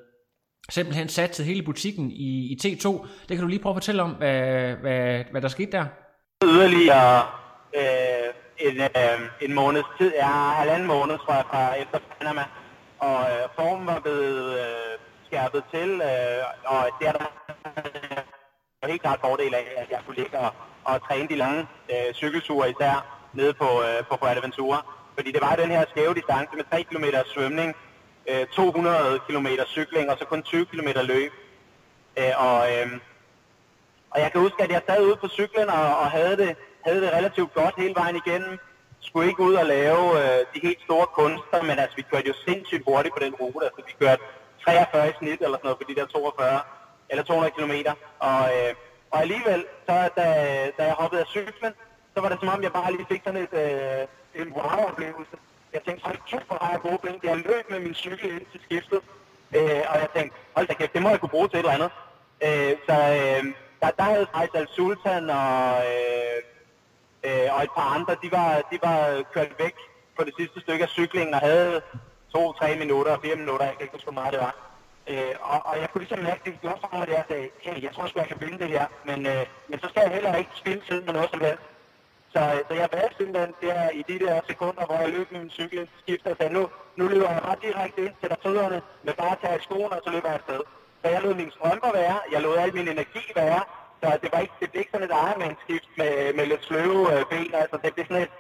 [0.70, 3.08] simpelthen sat til hele butikken i, i T2.
[3.30, 5.86] Det kan du lige prøve at fortælle om, hvad, hvad, hvad der skete der?
[6.44, 7.22] Yderligere
[7.76, 10.28] øh, en, øh, en måneds tid, ja,
[10.62, 12.46] halvanden måned, tror jeg, fra efter Panama,
[13.00, 14.94] og øh, formen var blevet øh,
[15.26, 17.26] skærpet til, øh, og det er der
[18.84, 20.52] øh, helt klart fordel af, at jeg kunne ligge og,
[20.84, 22.96] og træne de lange øh, cykelture især
[23.34, 24.86] nede på, øh, på Fuerteventura.
[25.16, 27.76] Fordi det var den her skæve distance med 3 km svømning,
[28.30, 31.32] øh, 200 km cykling og så kun 20 km løb.
[32.18, 32.88] Øh, og, øh,
[34.12, 37.02] og jeg kan huske, at jeg sad ude på cyklen og, og havde, det, havde
[37.02, 38.60] det relativt godt hele vejen igennem.
[39.00, 42.34] Skulle ikke ud og lave øh, de helt store kunster, men altså vi kørte jo
[42.48, 43.66] sindssygt hurtigt på den rute.
[43.66, 44.22] Altså vi kørte
[44.66, 46.60] 43 i snit eller sådan noget på de der 42
[47.10, 47.76] eller 200 km.
[48.20, 48.74] Og, øh,
[49.12, 50.26] og alligevel, så da,
[50.78, 51.74] da jeg hoppede af cyklen,
[52.14, 55.36] så var det som om, jeg bare lige fik sådan et, øh, en wow-oplevelse.
[55.74, 57.20] Jeg tænkte, hold kæft, hvor har jeg gode ben.
[57.24, 59.02] Jeg løb med min cykel ind til skiftet,
[59.58, 61.78] øh, og jeg tænkte, hold da kæft, det må jeg kunne bruge til et eller
[61.78, 61.92] andet.
[62.46, 63.44] Øh, så øh,
[63.82, 66.38] der, der havde Faisal Sultan og, øh,
[67.28, 68.98] øh, og et par andre, de var, de var
[69.34, 69.76] kørt væk
[70.18, 71.82] på det sidste stykke af cyklingen og havde
[72.36, 74.56] to, tre minutter, fire minutter, jeg kan ikke huske, hvor meget det var.
[75.12, 77.50] Øh, og, og jeg kunne ligesom mærke, at det gjorde for mig, at jeg sagde,
[77.66, 80.12] hey, jeg tror sgu, jeg kan vinde det her, men, øh, men så skal jeg
[80.12, 81.66] heller ikke spille tiden med noget som helst.
[82.34, 85.50] Så, så jeg valgte simpelthen der i de der sekunder, hvor jeg løb med min
[85.50, 86.64] cykel skifter og sagde, nu,
[86.96, 90.10] nu løber jeg bare direkte ind til fødderne med bare at tage skoene, og så
[90.16, 90.62] løber jeg afsted.
[91.02, 93.62] Så jeg lod mine strømper være, jeg lod al min energi være,
[94.04, 97.26] så det, var ikke, det blev ikke sådan et Ironman-skift med, med lidt sløve øh,
[97.32, 98.34] ben, altså det blev sådan et,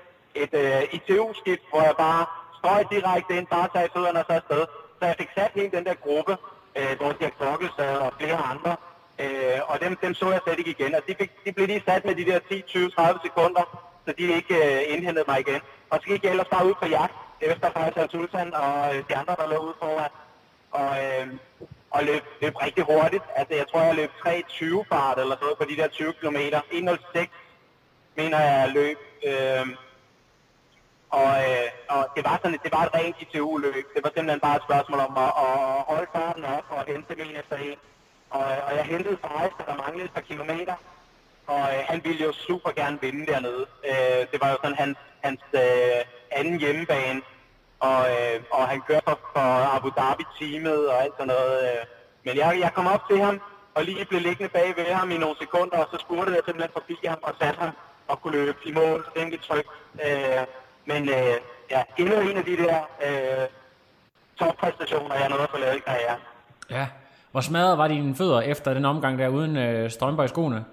[0.43, 2.25] et øh, ITU-skift, hvor jeg bare
[2.57, 4.63] strøg direkte ind, bare i fødderne og så afsted.
[4.99, 6.33] Så jeg fik sat hele den der gruppe,
[6.79, 8.73] øh, hvor Dirk Douglas øh, og flere andre,
[9.19, 10.95] Øh, og dem, dem så jeg slet ikke igen.
[10.95, 13.63] Og de, fik, de blev lige sat med de der 10, 20, 30 sekunder,
[14.05, 15.61] så de ikke øh, indhentede mig igen.
[15.89, 19.15] Og så gik jeg ellers bare ud på jagt efter Faisal Sultan og øh, de
[19.15, 20.09] andre, der lå ude foran.
[20.71, 21.27] Og, øh,
[21.93, 23.23] og løb, løb rigtig hurtigt.
[23.35, 26.37] Altså, jeg tror, jeg løb 3.20 fart eller sådan på de der 20 km.
[26.37, 27.27] 1.06
[28.17, 28.97] mener jeg løb.
[29.29, 29.67] Øh,
[31.09, 33.85] og, øh, og det var sådan, det var et rent ITU-løb.
[33.95, 35.55] Det var simpelthen bare et spørgsmål om at, at
[35.91, 37.77] holde farten op og hente min efter en.
[38.29, 40.75] Og, og jeg hentede faktisk, da der manglede et par kilometer.
[41.47, 43.65] Og øh, han ville jo super gerne vinde dernede.
[43.89, 47.21] Øh, det var jo sådan hans, hans øh, anden hjemmebane.
[47.89, 51.57] Og, øh, og han gør for, for Abu Dhabi-teamet og alt sådan noget.
[51.69, 51.81] Øh.
[52.25, 53.35] Men jeg, jeg kom op til ham,
[53.75, 56.73] og lige blev liggende bag ved ham i nogle sekunder, og så spurgte jeg simpelthen
[56.73, 57.71] forbi ham og satte ham
[58.07, 59.69] og kunne løbe i mål rimelig trygt.
[60.05, 60.43] Øh,
[60.85, 61.35] men øh,
[61.71, 62.77] ja, endnu en af de der
[63.07, 63.47] øh,
[64.39, 66.21] toppræstationer, jeg nåede at få lavet i karrieren.
[66.69, 66.87] Ja,
[67.31, 70.65] hvor smadret var dine fødder efter den omgang der uden øh, strømper i skoene?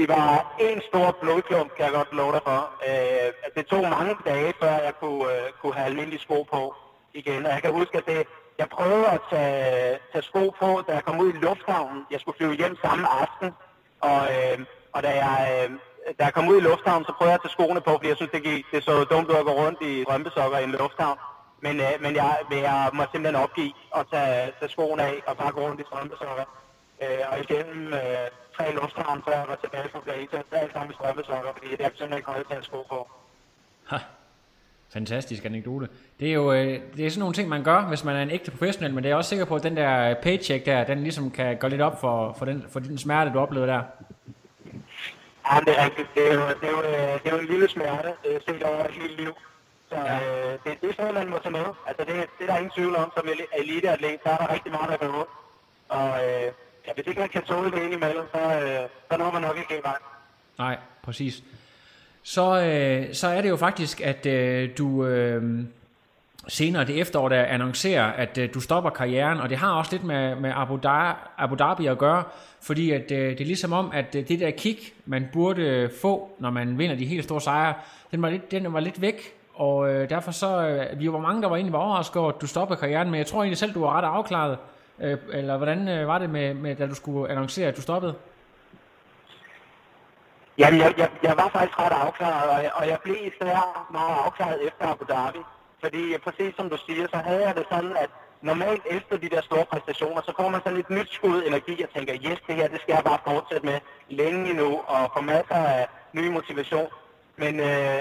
[0.00, 2.60] Det var en stor blodklump, kan jeg godt love dig for.
[2.88, 6.74] Øh, altså, det tog mange dage, før jeg kunne, øh, kunne have almindelige sko på
[7.14, 7.46] igen.
[7.46, 8.26] Og jeg kan huske, at det,
[8.58, 12.06] jeg prøvede at tage, tage sko på, da jeg kom ud i lufthavnen.
[12.10, 13.48] Jeg skulle flyve hjem samme aften.
[14.00, 14.58] Og, øh,
[14.92, 15.70] og da, jeg, øh,
[16.18, 18.16] da jeg kom ud i lufthavnen, så prøvede jeg at tage skoene på, fordi jeg
[18.16, 21.18] synes, det, gik, det så dumt ud at gå rundt i rømpesokker i en lufthavn.
[21.64, 25.52] Men, øh, men, jeg, jeg må simpelthen opgive at tage, tage skoene af og bare
[25.52, 26.46] gå rundt i strømpesokker.
[27.02, 28.26] Øh, og igennem øh,
[28.60, 31.88] tre lufthavn, før jeg var tilbage på Plata, alt sammen i strømpesokker, fordi det er
[31.88, 33.10] simpelthen ikke holdt til at sko på.
[33.90, 33.98] Ha.
[34.92, 35.88] Fantastisk anekdote.
[36.20, 38.30] Det er jo øh, det er sådan nogle ting, man gør, hvis man er en
[38.30, 41.30] ægte professionel, men det er også sikker på, at den der paycheck der, den ligesom
[41.30, 43.82] kan gå lidt op for, for, den, for den smerte, du oplevede der.
[45.50, 46.08] Ja, det er rigtigt.
[46.14, 46.82] Det er jo, det er jo,
[47.22, 49.32] det er jo en lille smerte, øh, set over et hele liv.
[49.88, 50.14] Så ja.
[50.14, 51.66] øh, det, det er sådan, man må tage med.
[51.86, 53.12] Altså, det, det er der ingen tvivl om.
[53.16, 55.08] Som eliteatlet, så er der rigtig meget, der kan
[55.88, 56.52] Og øh,
[56.90, 59.56] ja, hvis ikke man kan tåle det ind imellem, så, øh, så når man nok
[59.56, 59.96] ikke helt vej.
[60.58, 61.42] Nej, præcis.
[62.22, 65.64] Så, øh, så er det jo faktisk, at øh, du øh,
[66.48, 70.04] senere det efterår, der annoncerer, at øh, du stopper karrieren, og det har også lidt
[70.04, 72.24] med, med Abu, Dhabi, Abu Dhabi at gøre,
[72.62, 75.90] fordi at, øh, det er ligesom om, at øh, det der kick, man burde øh,
[76.02, 77.74] få, når man vinder de helt store sejre,
[78.10, 81.42] den var lidt, den var lidt væk og øh, derfor så, øh, vi var mange,
[81.42, 83.74] der var egentlig var overrasket over, at du stoppede karrieren, men jeg tror egentlig selv,
[83.74, 84.58] du var ret afklaret.
[85.00, 88.14] Øh, eller hvordan øh, var det med, med, da du skulle annoncere, at du stoppede?
[90.58, 94.16] Jamen, jeg, jeg, jeg var faktisk ret afklaret, og jeg, og jeg blev især meget
[94.24, 95.38] afklaret efter Abu Dhabi.
[95.82, 98.10] Fordi præcis som du siger, så havde jeg det sådan, at
[98.42, 101.90] normalt efter de der store præstationer, så kommer man sådan lidt nyt skud energi og
[101.94, 103.78] tænker, yes, det her, det skal jeg bare fortsætte med
[104.08, 106.88] længe nu, og få masser af ny motivation.
[107.36, 108.00] Men, øh,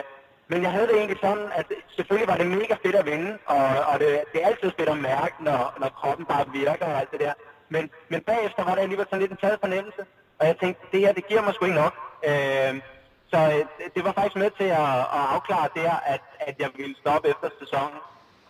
[0.51, 3.65] men jeg havde det egentlig sådan, at selvfølgelig var det mega fedt at vinde, og,
[3.89, 7.11] og det, det er altid fedt at mærke, når, når kroppen bare virker og alt
[7.11, 7.33] det der.
[7.69, 10.01] Men, men bagefter var det alligevel sådan lidt en taget fornemmelse,
[10.39, 11.95] og jeg tænkte, det her, det giver mig sgu ikke nok.
[12.29, 12.73] Øh,
[13.31, 16.95] så øh, det var faktisk med til at, at afklare der, at, at jeg ville
[17.01, 17.99] stoppe efter sæsonen.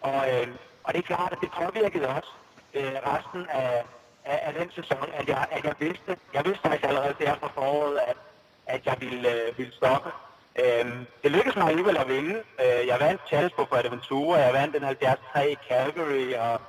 [0.02, 0.48] Og, øh,
[0.84, 2.32] og det er klart, at det påvirkede også
[2.74, 3.84] øh, resten af,
[4.26, 7.50] af, af den sæson, at jeg, at jeg vidste, jeg vidste faktisk allerede der fra
[7.56, 8.18] foråret, at,
[8.66, 10.10] at jeg ville, øh, ville stoppe.
[10.62, 10.86] Øh,
[11.24, 12.36] det lykkedes mig alligevel at vinde.
[12.64, 15.20] Øh, jeg vandt Challenge på Fuerteventura, jeg vandt den 73
[15.52, 16.62] i Calgary, og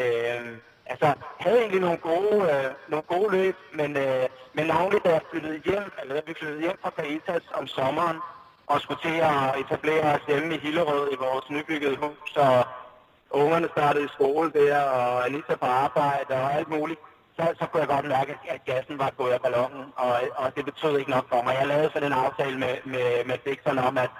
[0.00, 5.10] øh, altså, havde egentlig nogle gode, øh, nogle gode løb, men, øh, men navnligt da
[5.10, 8.18] jeg flyttede hjem, eller da vi flyttede hjem fra Caritas om sommeren,
[8.66, 12.66] og skulle til at etablere os hjemme i Hillerød i vores nybyggede hus, og
[13.30, 17.00] ungerne startede i skole der, og Anita på arbejde og alt muligt,
[17.36, 20.64] så, så kunne jeg godt mærke, at gassen var gået af ballonen, og, og det
[20.64, 21.54] betød ikke nok for mig.
[21.60, 24.10] Jeg lavede sådan en aftale med, med, med Dixon om, at,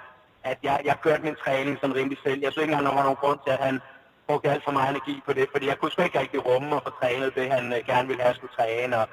[0.43, 2.41] at jeg, jeg kørte min træning sådan rimelig selv.
[2.41, 3.81] Jeg synes ikke engang, der var nogen grund til, at han
[4.27, 6.83] brugte alt for meget energi på det, fordi jeg kunne sgu ikke rigtig rumme og
[6.83, 8.97] få trænet det, han øh, gerne ville have, at skulle træne.
[9.01, 9.07] Og,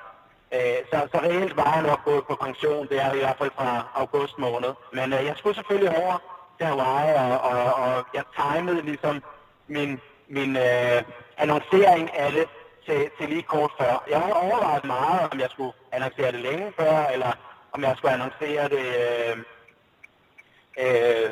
[0.56, 3.50] øh, så, så reelt var han nok gået på pension, det er i hvert fald
[3.58, 4.72] fra august måned.
[4.92, 6.16] Men øh, jeg skulle selvfølgelig over
[6.58, 9.22] til Hawaii, og, og, og jeg timede ligesom
[9.68, 11.02] min, min øh,
[11.38, 12.46] annoncering af det
[12.86, 14.04] til, til lige kort før.
[14.10, 17.32] Jeg har overvejet meget, om jeg skulle annoncere det længe før, eller
[17.72, 19.36] om jeg skulle annoncere det øh,
[20.84, 21.30] øh,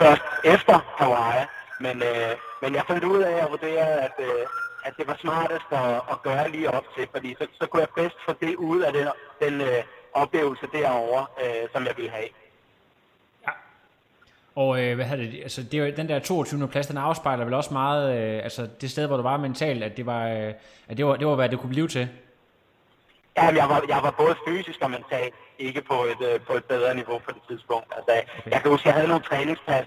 [0.00, 1.46] først efter Hawaii.
[1.80, 2.32] Men, øh,
[2.62, 4.46] men jeg fandt ud af at vurdere, at, øh,
[4.84, 7.88] at det var smartest at, at gøre lige op til, fordi så, så kunne jeg
[7.96, 9.08] bedst få det ud af den,
[9.40, 9.82] den øh,
[10.12, 12.28] oplevelse derovre, øh, som jeg ville have.
[14.56, 16.68] Og øh, hvad det, altså det var, den der 22.
[16.68, 19.96] plads, den afspejler vel også meget, øh, altså det sted, hvor du var mentalt, at
[19.96, 20.52] det var, øh,
[20.88, 22.08] at det var, det var, hvad det kunne blive til.
[23.36, 26.64] Ja, jeg var, jeg var både fysisk og mentalt ikke på et, øh, på et
[26.64, 27.86] bedre niveau på det tidspunkt.
[27.96, 28.50] Altså, okay.
[28.50, 29.86] jeg kan huske, jeg havde nogle træningspas,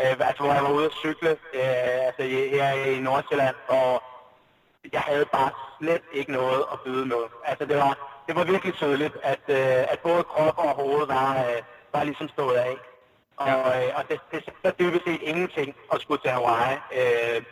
[0.00, 2.22] øh, altså, hvor jeg var ude at cykle øh, altså,
[2.56, 4.02] her i Nordsjælland, og
[4.92, 7.22] jeg havde bare slet ikke noget at byde med.
[7.44, 11.30] Altså, det var, det var virkelig tydeligt, at, øh, at både krop og hoved var,
[11.38, 12.76] øh, var ligesom stået af.
[13.36, 13.86] Og, ja.
[13.86, 16.76] øh, og det, det, det dybest set ingenting at skulle til Hawaii.
[17.00, 17.42] Øh,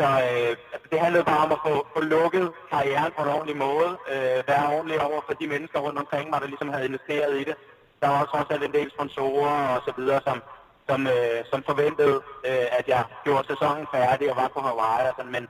[0.00, 3.56] så øh, altså, det handlede bare om at få, få lukket karrieren på en ordentlig
[3.56, 7.40] måde, øh, være ordentlig over for de mennesker rundt omkring mig, der ligesom havde investeret
[7.40, 7.54] i det.
[8.00, 10.42] Der var også også en del sponsorer og så videre, som,
[10.88, 12.16] som, øh, som forventede,
[12.48, 15.08] øh, at jeg gjorde sæsonen færdig og var på Hawaii.
[15.08, 15.48] Og sådan, men,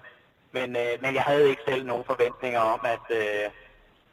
[0.52, 3.46] men, øh, men jeg havde ikke selv nogen forventninger om, at, øh,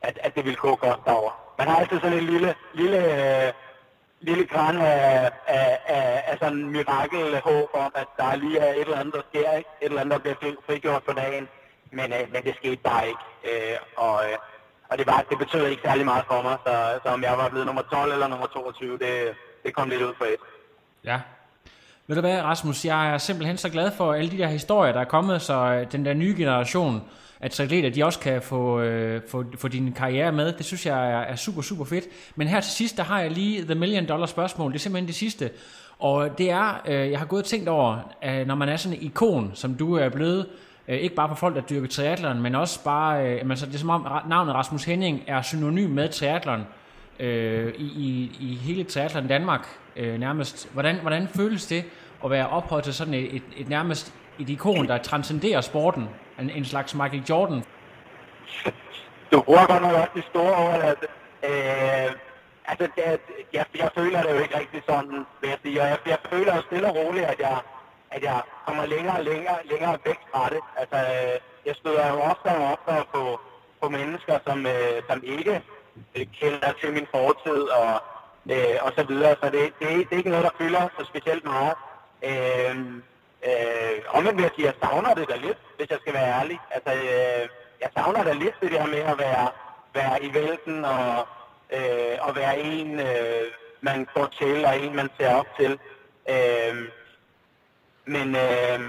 [0.01, 1.33] at, at det ville gå godt derovre.
[1.57, 3.53] Man har altid sådan en lille, lille, øh,
[4.21, 8.81] lille græn af, af, af, af sådan en mirakelhåb om, at der lige er et
[8.81, 9.69] eller andet, der sker, ikke?
[9.81, 11.47] et eller andet, der bliver frigjort på dagen.
[11.91, 13.25] Men, øh, men det skete bare ikke.
[13.49, 14.37] Øh, og, øh,
[14.89, 17.49] og det, var, det betød ikke særlig meget for mig, så, så om jeg var
[17.49, 20.41] blevet nummer 12 eller nummer 22, det, det kom lidt ud på et.
[21.03, 21.19] Ja.
[22.07, 24.99] Ved du hvad, Rasmus, jeg er simpelthen så glad for alle de der historier, der
[24.99, 27.03] er kommet, så øh, den der nye generation
[27.39, 30.53] at triatleter, de også kan få, øh, få, få din karriere med.
[30.53, 32.05] Det synes jeg er, er super, super fedt.
[32.35, 34.71] Men her til sidst, der har jeg lige the million dollar spørgsmål.
[34.71, 35.49] Det er simpelthen det sidste.
[35.99, 38.97] Og det er, øh, jeg har gået og tænkt over, at når man er sådan
[38.97, 40.45] en ikon, som du er blevet,
[40.87, 43.79] øh, ikke bare for folk, der dyrker triathlon, men også bare, øh, altså det er
[43.79, 46.63] som om navnet Rasmus Henning er synonym med triathlon
[47.19, 50.69] øh, i, i, i hele triathlon Danmark øh, nærmest.
[50.73, 51.83] Hvordan, hvordan føles det
[52.25, 56.07] at være ophøjet til sådan et, et, et nærmest et ikon, der transcenderer sporten?
[56.39, 57.63] En, en slags Michael Jordan?
[59.31, 61.07] Du bruger godt nok også de store ord, altså.
[61.43, 62.11] Øh,
[62.65, 63.19] altså, det,
[63.53, 65.83] jeg, jeg føler det jo ikke rigtig sådan, vil jeg sige.
[65.83, 67.57] Jeg, jeg føler jo stille og roligt, at jeg,
[68.11, 70.59] at jeg kommer længere og længere, længere væk fra det.
[70.77, 73.39] Altså, øh, jeg støder jo ofte og ofte på,
[73.81, 75.61] på mennesker, som, øh, som ikke
[76.15, 78.01] øh, kender til min fortid og,
[78.51, 79.35] øh, og så videre.
[79.41, 81.73] Så det, det, det er ikke noget, der fylder så specielt meget.
[82.29, 82.75] Øh,
[83.45, 86.39] øh, omvendt vil jeg sige, at jeg savner det da lidt, hvis jeg skal være
[86.39, 86.59] ærlig.
[86.71, 87.49] Altså, øh,
[87.81, 89.49] jeg savner da lidt det der med at være,
[89.93, 91.27] være i vælten og,
[91.71, 93.43] øh, og være en, øh,
[93.81, 95.79] man går til og en, man ser op til.
[96.29, 96.75] Øh,
[98.05, 98.79] men øh,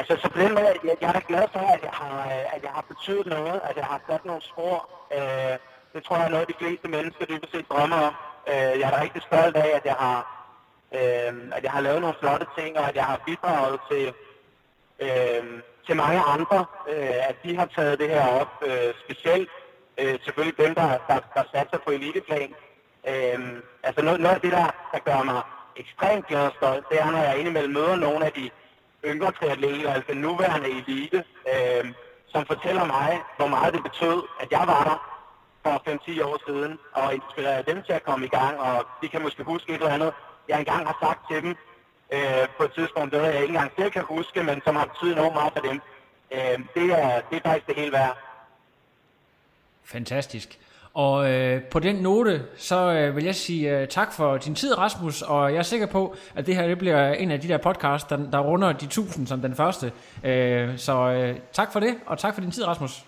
[0.00, 2.22] altså, så på den måde, jeg, jeg er da glad for, at jeg har,
[2.54, 4.90] at jeg har betydet noget, at jeg har sat nogle spor.
[5.16, 5.58] Øh,
[5.92, 8.14] det tror jeg er noget, de fleste mennesker dybest set drømmer om.
[8.48, 10.39] Øh, jeg er da rigtig stolt af, at jeg har,
[10.98, 14.04] øh, at jeg har lavet nogle flotte ting, og at jeg har bidraget til,
[15.00, 15.44] øh,
[15.86, 18.52] til mange andre, øh, at de har taget det her op.
[18.66, 19.50] Øh, specielt
[20.00, 22.54] øh, selvfølgelig dem, der, der, der satser på eliteplan.
[23.08, 23.38] Øh,
[23.82, 25.42] altså noget, noget af det, der, der gør mig
[25.76, 28.50] ekstremt glad og stolt, det er, når jeg indimellem møder nogle af de
[29.04, 31.84] yngre triatleter, altså nuværende elite, øh,
[32.32, 34.98] som fortæller mig, hvor meget det betød, at jeg var der
[35.64, 39.22] for 5-10 år siden, og inspirerer dem til at komme i gang, og de kan
[39.22, 40.12] måske huske et eller andet,
[40.50, 41.52] jeg engang har sagt til dem,
[42.16, 45.12] øh, på et tidspunkt, det jeg ikke engang selv kan huske, men som har betydet
[45.16, 45.76] enormt meget for dem.
[46.34, 48.16] Øh, det, er, det er faktisk det hele værd.
[49.84, 50.58] Fantastisk.
[50.94, 54.78] Og øh, på den note, så øh, vil jeg sige øh, tak for din tid,
[54.78, 57.58] Rasmus, og jeg er sikker på, at det her det bliver en af de der
[57.58, 59.92] podcasts, der, der runder de tusind som den første.
[60.24, 63.04] Øh, så øh, tak for det, og tak for din tid, Rasmus.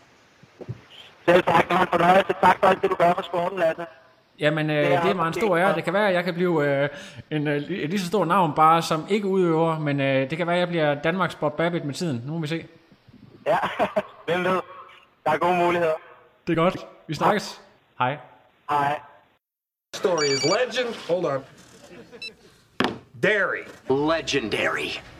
[1.27, 2.35] Selv tak, det var en fornøjelse.
[2.41, 3.87] Tak for alt det, du gør for sporten, Lasse.
[4.39, 5.75] Jamen, øh, det er mig en stor ære.
[5.75, 6.89] Det kan være, at jeg kan blive øh,
[7.31, 10.57] en øh, lige så stor navn, bare som ikke udøver, men øh, det kan være,
[10.57, 12.23] at jeg bliver Danmarks Bob Babbitt med tiden.
[12.27, 12.67] Nu må vi se.
[13.47, 13.59] Ja,
[14.27, 14.61] hvem ved.
[15.25, 15.93] Der er gode muligheder.
[16.47, 16.77] Det er godt.
[17.07, 17.61] Vi snakkes.
[17.99, 18.19] Hej.
[18.71, 19.01] Hej.
[19.95, 21.09] Story is legend.
[21.09, 21.45] Hold on.
[23.23, 23.65] Dairy.
[23.89, 25.03] Legendary.